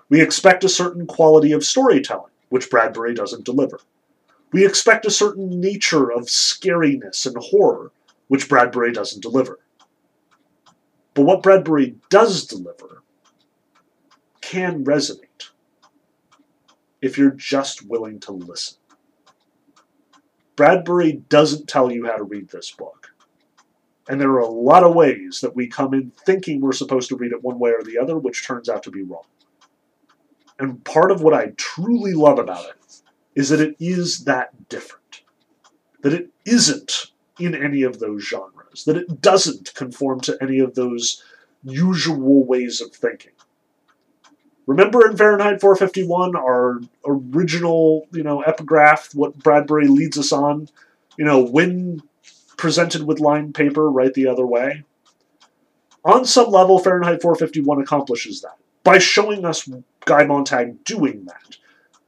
[0.09, 3.79] We expect a certain quality of storytelling, which Bradbury doesn't deliver.
[4.51, 7.91] We expect a certain nature of scariness and horror,
[8.29, 9.59] which Bradbury doesn't deliver.
[11.13, 13.03] But what Bradbury does deliver
[14.41, 15.51] can resonate
[16.99, 18.79] if you're just willing to listen.
[20.55, 23.04] Bradbury doesn't tell you how to read this book.
[24.07, 27.15] And there are a lot of ways that we come in thinking we're supposed to
[27.15, 29.25] read it one way or the other, which turns out to be wrong.
[30.59, 33.01] And part of what I truly love about it
[33.33, 35.21] is that it is that different.
[36.01, 37.07] That it isn't
[37.39, 41.23] in any of those genres, that it doesn't conform to any of those
[41.63, 43.31] usual ways of thinking.
[44.67, 50.69] Remember in Fahrenheit 451, our original, you know, epigraph, what Bradbury leads us on?
[51.17, 52.01] You know, when
[52.65, 54.83] presented with lined paper, write the other way.
[56.03, 59.69] On some level, Fahrenheit 451 accomplishes that by showing us
[60.05, 61.57] Guy Montag doing that.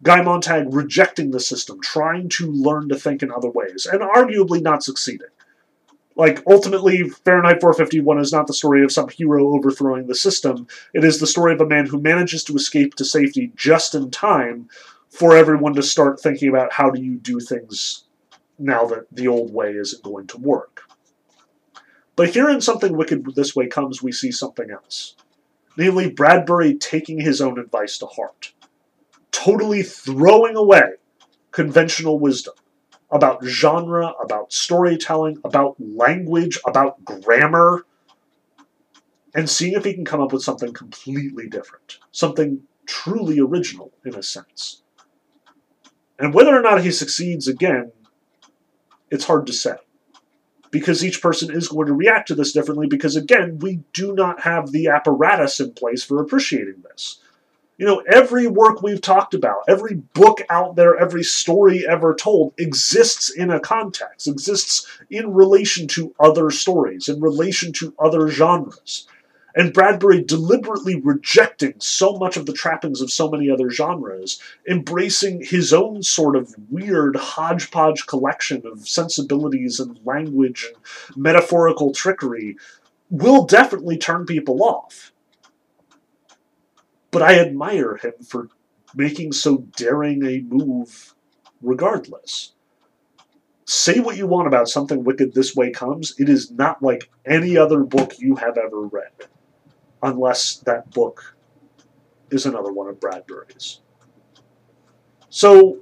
[0.01, 4.59] Guy Montag rejecting the system, trying to learn to think in other ways, and arguably
[4.59, 5.27] not succeeding.
[6.15, 10.65] Like, ultimately, Fahrenheit 451 is not the story of some hero overthrowing the system.
[10.95, 14.09] It is the story of a man who manages to escape to safety just in
[14.09, 14.69] time
[15.11, 18.06] for everyone to start thinking about how do you do things
[18.59, 20.84] now that the old way isn't going to work.
[22.15, 25.15] But here in Something Wicked This Way Comes, we see something else.
[25.77, 28.53] Namely, Bradbury taking his own advice to heart
[29.38, 30.93] totally throwing away
[31.51, 32.55] conventional wisdom
[33.11, 37.85] about genre, about storytelling, about language, about grammar,
[39.34, 44.15] and seeing if he can come up with something completely different, something truly original in
[44.15, 44.81] a sense.
[46.19, 47.91] And whether or not he succeeds again,
[49.09, 49.75] it's hard to say.
[50.69, 54.41] Because each person is going to react to this differently, because again, we do not
[54.41, 57.19] have the apparatus in place for appreciating this.
[57.77, 62.53] You know, every work we've talked about, every book out there, every story ever told
[62.57, 69.07] exists in a context, exists in relation to other stories, in relation to other genres.
[69.57, 74.39] And Bradbury deliberately rejecting so much of the trappings of so many other genres,
[74.69, 82.55] embracing his own sort of weird hodgepodge collection of sensibilities and language and metaphorical trickery,
[83.09, 85.11] will definitely turn people off
[87.11, 88.49] but I admire him for
[88.95, 91.15] making so daring a move
[91.61, 92.53] regardless.
[93.65, 97.57] Say what you want about Something Wicked This Way Comes, it is not like any
[97.57, 99.11] other book you have ever read,
[100.03, 101.36] unless that book
[102.32, 103.82] is another one of Bradbury's.
[105.30, 105.80] So,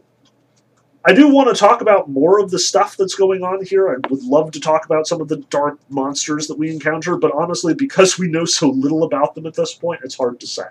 [1.08, 3.90] I do want to talk about more of the stuff that's going on here.
[3.90, 7.32] I would love to talk about some of the dark monsters that we encounter, but
[7.32, 10.66] honestly, because we know so little about them at this point, it's hard to say.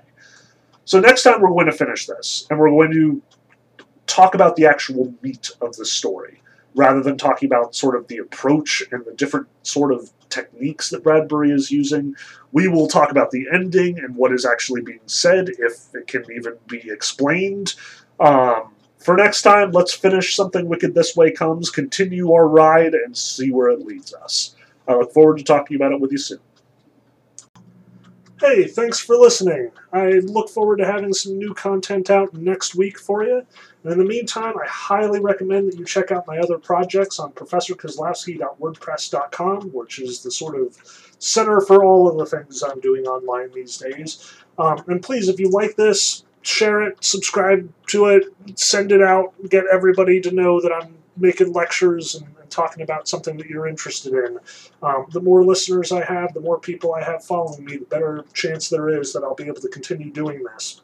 [0.84, 3.22] So next time we're going to finish this, and we're going to
[4.08, 6.42] talk about the actual meat of the story,
[6.74, 11.04] rather than talking about sort of the approach and the different sort of techniques that
[11.04, 12.14] Bradbury is using.
[12.52, 16.24] We will talk about the ending and what is actually being said, if it can
[16.32, 17.74] even be explained.
[18.18, 23.16] Um, for next time, let's finish Something Wicked This Way Comes, continue our ride, and
[23.16, 24.56] see where it leads us.
[24.88, 26.40] I look forward to talking about it with you soon.
[28.46, 29.70] Hey, thanks for listening.
[29.90, 33.46] I look forward to having some new content out next week for you.
[33.82, 37.32] And in the meantime, I highly recommend that you check out my other projects on
[37.32, 40.76] professorkozlowski.wordpress.com, which is the sort of
[41.18, 44.34] center for all of the things I'm doing online these days.
[44.58, 48.24] Um, and please, if you like this, share it, subscribe to it,
[48.56, 53.08] send it out, get everybody to know that I'm making lectures and, and talking about
[53.08, 54.38] something that you're interested in.
[54.82, 58.24] Um, the more listeners I have, the more people I have following me, the better
[58.32, 60.82] chance there is that I'll be able to continue doing this.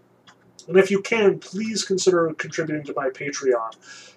[0.69, 3.75] And if you can, please consider contributing to my Patreon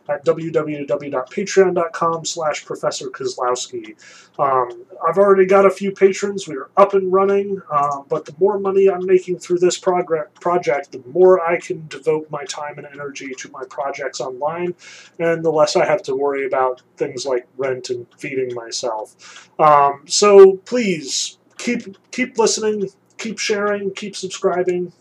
[0.09, 3.95] at www.patreon.com slash Professor Kozlowski.
[4.37, 6.47] Um, I've already got a few patrons.
[6.47, 10.91] We're up and running, um, but the more money I'm making through this prog- project,
[10.91, 14.75] the more I can devote my time and energy to my projects online,
[15.19, 19.49] and the less I have to worry about things like rent and feeding myself.
[19.59, 24.91] Um, so please keep keep listening, keep sharing, keep subscribing,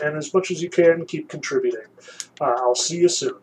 [0.00, 1.86] and as much as you can, keep contributing.
[2.40, 3.34] Uh, I'll see you soon.